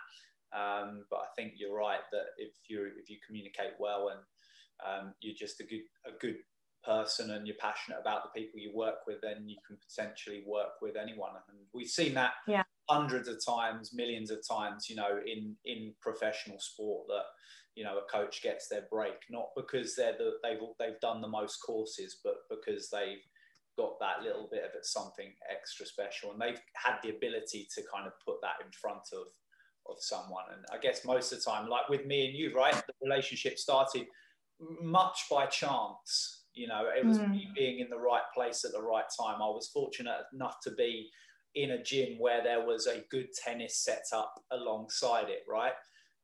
Um, 0.56 1.06
but 1.10 1.18
I 1.18 1.28
think 1.36 1.54
you're 1.58 1.76
right 1.76 2.00
that 2.12 2.26
if 2.38 2.54
you 2.70 2.92
if 3.02 3.10
you 3.10 3.18
communicate 3.26 3.74
well 3.80 4.10
and 4.10 4.20
um, 4.86 5.14
you're 5.22 5.36
just 5.36 5.60
a 5.60 5.64
good 5.64 5.82
a 6.06 6.12
good 6.20 6.38
person 6.84 7.32
and 7.32 7.48
you're 7.48 7.58
passionate 7.60 8.00
about 8.00 8.22
the 8.24 8.40
people 8.40 8.60
you 8.60 8.72
work 8.76 9.08
with, 9.08 9.18
then 9.22 9.48
you 9.48 9.58
can 9.66 9.78
potentially 9.78 10.44
work 10.46 10.82
with 10.82 10.96
anyone. 10.96 11.32
And 11.50 11.58
we've 11.74 11.88
seen 11.88 12.14
that 12.14 12.34
yeah. 12.48 12.64
Hundreds 12.90 13.28
of 13.28 13.44
times, 13.46 13.92
millions 13.94 14.32
of 14.32 14.40
times, 14.48 14.90
you 14.90 14.96
know, 14.96 15.20
in 15.26 15.56
in 15.66 15.94
professional 16.02 16.60
sport 16.60 17.08
that 17.08 17.26
you 17.76 17.84
know 17.84 17.98
a 17.98 18.12
coach 18.12 18.42
gets 18.42 18.68
their 18.68 18.88
break 18.92 19.18
not 19.30 19.50
because 19.56 19.96
they're 19.96 20.18
the 20.18 20.34
they've 20.44 20.60
they've 20.80 21.00
done 21.02 21.22
the 21.22 21.28
most 21.28 21.58
courses, 21.58 22.18
but 22.24 22.36
because 22.50 22.90
they've 22.90 23.24
got 23.78 24.00
that 24.00 24.24
little 24.24 24.48
bit 24.52 24.64
of 24.64 24.72
it 24.76 24.86
something 24.86 25.32
extra 25.52 25.86
special 25.86 26.32
and 26.32 26.42
they've 26.42 26.60
had 26.74 26.96
the 27.04 27.10
ability 27.10 27.68
to 27.76 27.84
kind 27.94 28.08
of 28.08 28.14
put 28.26 28.42
that 28.42 28.56
in 28.66 28.72
front 28.72 29.04
of 29.14 29.28
of 29.88 29.98
someone 30.00 30.46
and 30.52 30.66
i 30.74 30.80
guess 30.82 31.06
most 31.06 31.32
of 31.32 31.38
the 31.38 31.46
time 31.46 31.70
like 31.70 31.88
with 31.88 32.04
me 32.08 32.26
and 32.26 32.36
you 32.36 32.52
right 32.56 32.74
the 32.74 32.94
relationship 33.04 33.60
started 33.60 34.08
much 34.82 35.26
by 35.30 35.46
chance 35.46 36.38
you 36.58 36.68
know, 36.68 36.86
it 36.88 37.06
was 37.06 37.20
mm. 37.20 37.30
me 37.30 37.50
being 37.56 37.80
in 37.80 37.90
the 37.90 38.00
right 38.00 38.24
place 38.34 38.66
at 38.66 38.72
the 38.72 38.82
right 38.82 39.06
time. 39.18 39.36
I 39.42 39.48
was 39.48 39.70
fortunate 39.72 40.22
enough 40.34 40.60
to 40.64 40.72
be 40.72 41.10
in 41.58 41.72
a 41.72 41.84
gym 41.84 42.20
where 42.20 42.44
there 42.44 42.66
was 42.66 42.86
a 42.86 43.04
good 43.10 43.28
tennis 43.34 43.84
set 43.84 44.04
up 44.14 44.34
alongside 44.52 45.30
it, 45.30 45.44
right? 45.50 45.74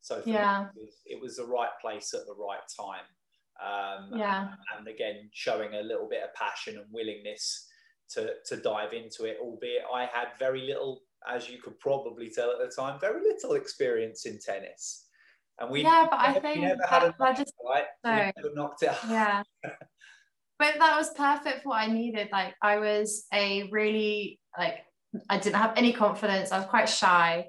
So 0.02 0.22
yeah. 0.26 0.67
Me, 0.76 0.89
it, 1.06 1.22
was, 1.22 1.38
the 1.38 1.46
right 1.46 1.72
place 1.82 2.13
at 2.13 2.26
the 2.28 2.36
right 2.36 2.60
time. 2.78 3.06
Um, 3.62 4.19
yeah. 4.19 4.50
And 4.78 4.88
again, 4.88 5.30
showing 5.34 5.74
a 5.74 5.82
little 5.82 6.08
bit 6.08 6.24
of 6.24 6.34
passion 6.36 6.78
and 6.78 6.86
willingness 6.91 7.67
to, 8.12 8.32
to 8.48 8.58
dive 8.58 8.93
into 8.93 9.26
it, 9.26 9.38
albeit 9.41 9.84
I 9.93 10.06
had 10.06 10.28
very 10.38 10.62
little, 10.62 11.02
as 11.28 11.50
you 11.50 11.60
could 11.60 11.80
probably 11.80 12.30
tell 12.30 12.52
at 12.52 12.60
the 12.60 12.72
time, 12.76 13.00
very 13.00 13.22
little 13.22 13.56
experience 13.56 14.26
in 14.26 14.38
tennis. 14.39 15.08
And 15.60 15.72
we 15.72 15.84
yeah, 15.84 16.08
but 16.10 16.19
I 16.19 16.34
think 16.39 16.62
never 16.62 16.86
had 16.88 17.04
a 17.04 17.15
just, 17.36 17.54
right? 17.65 17.86
never 18.04 18.54
knocked 18.54 18.84
it 18.84 18.89
out. 18.89 19.10
Yeah. 19.10 19.43
but 20.60 20.76
that 20.80 20.98
was 20.98 21.12
perfect 21.15 21.63
for 21.63 21.69
what 21.69 21.82
I 21.82 21.88
needed. 21.88 22.30
Like 22.32 22.56
I 22.62 22.78
was 22.78 23.26
a 23.34 23.69
really 23.72 24.39
like 24.58 24.80
I 25.30 25.38
didn't 25.38 25.58
have 25.58 25.73
any 25.76 25.93
confidence. 25.93 26.52
I 26.52 26.58
was 26.58 26.67
quite 26.67 26.89
shy. 26.89 27.47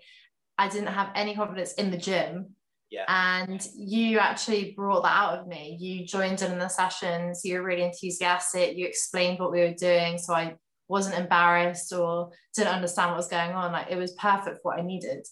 I 0.59 0.69
didn't 0.69 0.89
have 0.89 1.11
any 1.15 1.35
confidence 1.35 1.73
in 1.75 1.91
the 1.91 1.97
gym. 1.97 2.55
Yeah. 2.91 3.05
And 3.09 3.67
you 3.75 4.19
actually 4.19 4.73
brought 4.77 5.03
that 5.03 5.17
out 5.17 5.39
of 5.39 5.49
me. 5.49 5.77
You 5.81 6.07
joined 6.07 6.43
in 6.43 6.59
the 6.59 6.69
sessions. 6.69 7.41
You 7.45 7.55
were 7.55 7.65
really 7.65 7.83
enthusiastic. 7.83 8.77
You 8.77 8.87
explained 8.87 9.41
what 9.41 9.51
we 9.51 9.61
were 9.61 9.75
doing, 9.75 10.19
so 10.19 10.35
I 10.35 10.55
wasn't 10.87 11.19
embarrassed 11.19 11.93
or 11.93 12.31
didn't 12.55 12.75
understand 12.75 13.11
what 13.11 13.17
was 13.17 13.29
going 13.29 13.53
on. 13.53 13.73
Like 13.73 13.91
it 13.91 13.97
was 13.97 14.13
perfect 14.13 14.63
for 14.63 14.73
what 14.73 14.79
I 14.79 14.83
needed. 14.83 15.27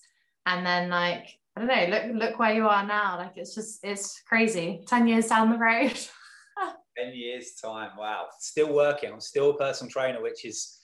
And 0.47 0.66
then 0.66 0.90
like 0.90 1.29
I 1.55 1.61
don't 1.61 1.68
know, 1.68 1.97
look 1.97 2.31
look 2.31 2.38
where 2.38 2.55
you 2.55 2.66
are 2.66 2.85
now. 2.85 3.18
Like 3.18 3.33
it's 3.37 3.55
just 3.55 3.85
it's 3.85 4.21
crazy. 4.27 4.83
Ten 4.88 5.07
years 5.07 5.27
down 5.27 5.51
the 5.51 5.59
road. 5.59 5.99
10 6.99 7.14
years 7.14 7.55
time 7.55 7.90
wow 7.97 8.27
still 8.38 8.73
working 8.73 9.11
i'm 9.11 9.21
still 9.21 9.51
a 9.51 9.57
personal 9.57 9.90
trainer 9.90 10.23
which 10.23 10.45
is 10.45 10.79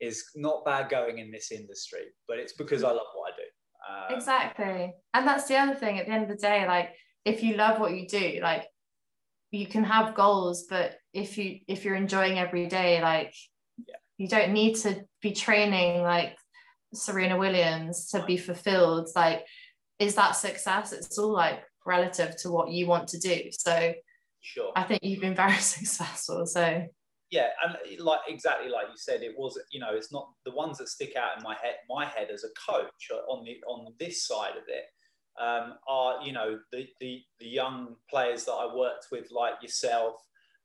is 0.00 0.24
not 0.34 0.64
bad 0.64 0.88
going 0.88 1.18
in 1.18 1.30
this 1.30 1.50
industry 1.52 2.04
but 2.28 2.38
it's 2.38 2.52
because 2.54 2.82
i 2.82 2.88
love 2.88 3.06
what 3.14 3.32
i 3.32 3.36
do 3.36 4.14
um, 4.14 4.16
exactly 4.16 4.92
and 5.14 5.26
that's 5.26 5.46
the 5.48 5.56
other 5.56 5.74
thing 5.74 5.98
at 5.98 6.06
the 6.06 6.12
end 6.12 6.24
of 6.24 6.28
the 6.28 6.36
day 6.36 6.66
like 6.66 6.90
if 7.24 7.42
you 7.42 7.56
love 7.56 7.80
what 7.80 7.92
you 7.92 8.06
do 8.06 8.38
like 8.42 8.66
you 9.50 9.66
can 9.66 9.84
have 9.84 10.14
goals 10.14 10.66
but 10.68 10.96
if 11.12 11.36
you 11.38 11.58
if 11.66 11.84
you're 11.84 11.94
enjoying 11.94 12.38
every 12.38 12.66
day 12.66 13.02
like 13.02 13.34
yeah. 13.88 13.96
you 14.16 14.28
don't 14.28 14.52
need 14.52 14.74
to 14.74 15.04
be 15.20 15.32
training 15.32 16.02
like 16.02 16.36
serena 16.94 17.36
williams 17.36 18.08
to 18.08 18.24
be 18.26 18.36
fulfilled 18.36 19.08
like 19.16 19.44
is 19.98 20.14
that 20.14 20.32
success 20.32 20.92
it's 20.92 21.18
all 21.18 21.32
like 21.32 21.62
relative 21.86 22.36
to 22.36 22.50
what 22.50 22.70
you 22.70 22.86
want 22.86 23.08
to 23.08 23.18
do 23.18 23.42
so 23.50 23.92
Sure. 24.40 24.72
I 24.74 24.84
think 24.84 25.04
you've 25.04 25.20
been 25.20 25.34
very 25.34 25.52
successful. 25.58 26.46
So 26.46 26.86
yeah, 27.30 27.48
and 27.64 27.76
like 28.00 28.20
exactly 28.28 28.70
like 28.70 28.86
you 28.90 28.96
said, 28.96 29.22
it 29.22 29.34
was 29.36 29.58
you 29.70 29.80
know 29.80 29.94
it's 29.94 30.12
not 30.12 30.30
the 30.44 30.50
ones 30.50 30.78
that 30.78 30.88
stick 30.88 31.14
out 31.16 31.36
in 31.36 31.42
my 31.42 31.54
head. 31.54 31.76
My 31.88 32.04
head 32.04 32.28
as 32.32 32.44
a 32.44 32.70
coach 32.70 33.10
on 33.28 33.44
the 33.44 33.56
on 33.68 33.94
this 33.98 34.26
side 34.26 34.56
of 34.56 34.64
it 34.68 34.84
um, 35.40 35.74
are 35.88 36.22
you 36.22 36.32
know 36.32 36.58
the, 36.72 36.88
the 37.00 37.22
the 37.38 37.46
young 37.46 37.96
players 38.08 38.44
that 38.44 38.52
I 38.52 38.74
worked 38.74 39.06
with 39.12 39.30
like 39.30 39.54
yourself, 39.62 40.14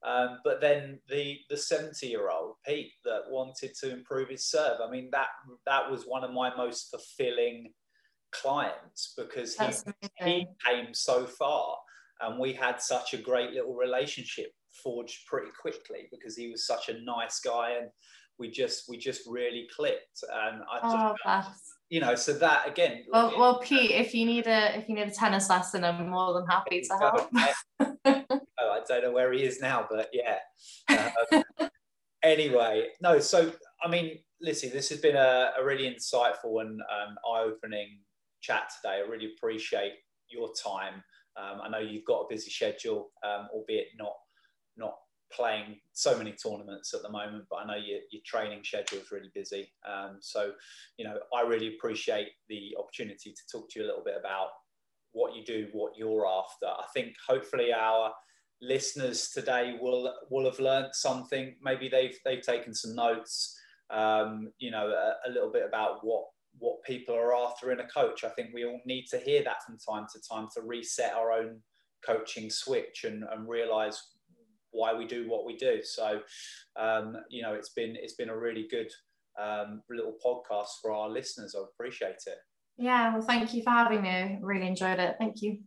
um, 0.03 0.39
but 0.43 0.59
then 0.59 0.99
the 1.07 1.37
the 1.49 1.57
seventy 1.57 2.07
year 2.07 2.29
old 2.29 2.55
Pete 2.67 2.93
that 3.03 3.23
wanted 3.29 3.75
to 3.81 3.91
improve 3.91 4.29
his 4.29 4.45
serve. 4.45 4.79
I 4.85 4.89
mean 4.89 5.09
that 5.11 5.27
that 5.67 5.89
was 5.89 6.05
one 6.05 6.23
of 6.23 6.31
my 6.31 6.55
most 6.55 6.89
fulfilling 6.89 7.73
clients 8.31 9.13
because 9.15 9.55
he, 9.55 10.25
he 10.25 10.47
came 10.65 10.93
so 10.93 11.25
far 11.25 11.77
and 12.21 12.39
we 12.39 12.51
had 12.51 12.81
such 12.81 13.13
a 13.13 13.17
great 13.17 13.51
little 13.51 13.75
relationship 13.75 14.51
forged 14.83 15.25
pretty 15.27 15.51
quickly 15.59 16.07
because 16.11 16.35
he 16.35 16.49
was 16.49 16.65
such 16.65 16.89
a 16.89 17.01
nice 17.01 17.39
guy 17.39 17.77
and 17.79 17.89
we 18.37 18.49
just 18.49 18.89
we 18.89 18.97
just 18.97 19.21
really 19.27 19.67
clicked. 19.75 20.23
And 20.33 20.61
I 20.63 20.79
oh, 20.83 21.15
just, 21.25 21.61
you 21.89 22.01
know 22.01 22.15
so 22.15 22.33
that 22.33 22.67
again 22.67 23.03
well, 23.11 23.33
well 23.37 23.59
Pete 23.59 23.91
if 23.91 24.13
you 24.13 24.25
need 24.25 24.47
a 24.47 24.77
if 24.77 24.89
you 24.89 24.95
need 24.95 25.07
a 25.07 25.11
tennis 25.11 25.49
lesson 25.49 25.83
I'm 25.83 26.09
more 26.09 26.33
than 26.33 26.45
happy 26.47 26.81
to 26.81 26.97
help. 26.97 27.29
Oh, 28.57 28.71
I 28.71 28.79
don't 28.87 29.03
know 29.03 29.11
where 29.11 29.33
he 29.33 29.43
is 29.43 29.59
now 29.59 29.85
but 29.89 30.09
yeah. 30.13 30.37
Um, 30.89 31.69
anyway 32.23 32.87
no 33.01 33.19
so 33.19 33.51
I 33.83 33.89
mean 33.89 34.19
listen 34.41 34.71
this 34.71 34.89
has 34.89 34.99
been 34.99 35.15
a, 35.15 35.51
a 35.59 35.63
really 35.63 35.93
insightful 35.93 36.61
and 36.61 36.81
um, 36.81 37.15
eye-opening 37.29 37.99
chat 38.45 38.69
today. 38.81 39.01
I 39.03 39.09
really 39.09 39.31
appreciate 39.37 39.93
your 40.29 40.49
time. 40.63 41.03
Um, 41.37 41.61
I 41.63 41.69
know 41.69 41.79
you've 41.79 42.05
got 42.05 42.21
a 42.21 42.25
busy 42.29 42.49
schedule, 42.49 43.11
um, 43.25 43.47
albeit 43.53 43.87
not 43.97 44.13
not 44.77 44.95
playing 45.31 45.77
so 45.93 46.17
many 46.17 46.31
tournaments 46.33 46.93
at 46.93 47.01
the 47.01 47.09
moment, 47.09 47.45
but 47.49 47.57
I 47.57 47.65
know 47.65 47.75
your, 47.75 47.99
your 48.11 48.21
training 48.25 48.63
schedule 48.63 48.99
is 48.99 49.11
really 49.11 49.31
busy. 49.33 49.67
Um, 49.87 50.17
so, 50.21 50.51
you 50.97 51.05
know, 51.05 51.17
I 51.35 51.41
really 51.41 51.75
appreciate 51.75 52.29
the 52.49 52.75
opportunity 52.79 53.31
to 53.31 53.41
talk 53.51 53.69
to 53.71 53.79
you 53.79 53.85
a 53.85 53.87
little 53.87 54.03
bit 54.03 54.15
about 54.19 54.49
what 55.11 55.35
you 55.35 55.43
do, 55.43 55.67
what 55.73 55.93
you're 55.97 56.27
after. 56.27 56.67
I 56.67 56.85
think 56.93 57.15
hopefully 57.27 57.73
our 57.73 58.13
listeners 58.61 59.29
today 59.29 59.77
will 59.81 60.13
will 60.29 60.45
have 60.45 60.59
learned 60.59 60.93
something. 60.93 61.55
Maybe 61.61 61.89
they've 61.89 62.17
they've 62.23 62.41
taken 62.41 62.73
some 62.73 62.95
notes. 62.95 63.57
Um, 63.91 64.51
you 64.57 64.71
know, 64.71 64.87
a, 64.87 65.29
a 65.29 65.31
little 65.31 65.51
bit 65.51 65.63
about 65.67 65.99
what 66.01 66.25
what 66.59 66.83
people 66.83 67.15
are 67.15 67.35
after 67.35 67.71
in 67.71 67.79
a 67.79 67.87
coach. 67.87 68.23
I 68.23 68.29
think 68.29 68.49
we 68.53 68.65
all 68.65 68.79
need 68.85 69.05
to 69.07 69.17
hear 69.19 69.43
that 69.43 69.63
from 69.65 69.77
time 69.77 70.07
to 70.13 70.19
time 70.21 70.47
to 70.55 70.61
reset 70.61 71.13
our 71.13 71.31
own 71.31 71.61
coaching 72.05 72.49
switch 72.49 73.03
and, 73.03 73.23
and 73.31 73.47
realize 73.47 74.01
why 74.75 74.93
we 74.93 75.05
do 75.05 75.29
what 75.29 75.45
we 75.45 75.55
do. 75.55 75.79
So, 75.83 76.21
um, 76.75 77.17
you 77.29 77.41
know, 77.41 77.53
it's 77.53 77.69
been 77.69 77.95
it's 77.95 78.13
been 78.13 78.29
a 78.29 78.37
really 78.37 78.67
good 78.69 78.91
um, 79.41 79.81
little 79.89 80.15
podcast 80.23 80.69
for 80.81 80.91
our 80.91 81.09
listeners. 81.09 81.55
I 81.57 81.63
appreciate 81.63 82.23
it. 82.27 82.37
Yeah, 82.77 83.13
well, 83.13 83.21
thank 83.21 83.53
you 83.53 83.63
for 83.63 83.69
having 83.69 84.01
me. 84.01 84.37
Really 84.41 84.67
enjoyed 84.67 84.99
it. 84.99 85.15
Thank 85.17 85.41
you. 85.41 85.59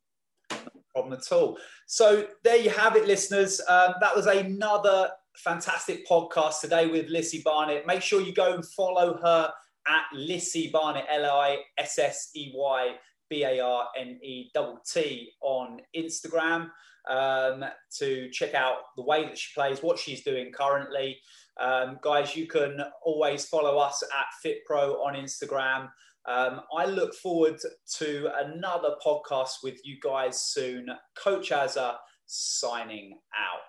problem 0.93 1.15
at 1.15 1.33
all. 1.33 1.59
So 1.87 2.27
there 2.45 2.57
you 2.57 2.71
have 2.71 2.97
it, 2.97 3.07
listeners. 3.07 3.61
Um, 3.69 3.95
that 4.01 4.15
was 4.15 4.27
another 4.27 5.11
fantastic 5.37 6.07
podcast 6.07 6.61
today 6.61 6.87
with 6.87 7.09
Lissy 7.09 7.43
Barnett. 7.45 7.87
Make 7.87 8.03
sure 8.03 8.21
you 8.21 8.35
go 8.35 8.55
and 8.55 8.67
follow 8.67 9.19
her 9.23 9.53
at 9.87 10.03
Lissy 10.13 10.71
Barnett, 10.71 11.07
L 11.11 11.25
I 11.25 11.59
S 11.79 11.99
S 11.99 12.31
E 12.35 12.53
Y 12.55 12.95
B 13.31 13.45
A 13.45 13.61
R 13.61 13.89
N 13.97 14.19
E 14.23 14.51
T 14.93 15.33
on 15.41 15.81
Instagram 15.97 16.69
um, 17.09 17.65
to 17.99 18.31
check 18.31 18.55
out 18.55 18.77
the 18.97 19.03
way 19.03 19.25
that 19.25 19.39
she 19.39 19.53
plays, 19.55 19.83
what 19.83 19.99
she's 19.99 20.23
doing 20.23 20.53
currently. 20.53 21.19
Um, 21.61 21.99
guys, 22.03 22.37
you 22.37 22.47
can 22.47 22.81
always 23.05 23.47
follow 23.47 23.79
us 23.79 24.03
at 24.03 24.27
FitPro 24.45 25.05
on 25.05 25.15
Instagram. 25.15 25.89
Um, 26.27 26.61
I 26.77 26.85
look 26.85 27.15
forward 27.15 27.59
to 27.97 28.31
another 28.45 28.91
podcast 29.05 29.63
with 29.63 29.81
you 29.85 29.97
guys 30.03 30.43
soon. 30.43 30.87
Coach 31.17 31.51
Azza 31.51 31.97
signing 32.27 33.19
out. 33.35 33.63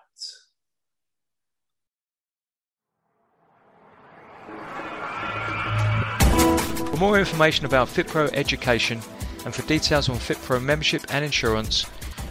For 6.90 6.96
more 6.98 7.18
information 7.18 7.64
about 7.64 7.88
FitPro 7.88 8.30
education 8.34 9.00
and 9.46 9.54
for 9.54 9.62
details 9.62 10.10
on 10.10 10.16
FitPro 10.16 10.62
membership 10.62 11.02
and 11.08 11.24
insurance, 11.24 11.86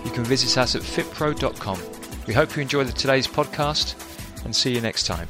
you 0.06 0.12
can 0.12 0.24
visit 0.24 0.58
us 0.58 0.76
at 0.76 0.82
fitpro.com. 0.82 1.80
We 2.28 2.34
hope 2.34 2.56
you 2.56 2.62
enjoyed 2.62 2.94
today's 2.96 3.28
podcast 3.28 3.96
and 4.46 4.56
see 4.56 4.74
you 4.74 4.82
next 4.82 5.06
time. 5.06 5.28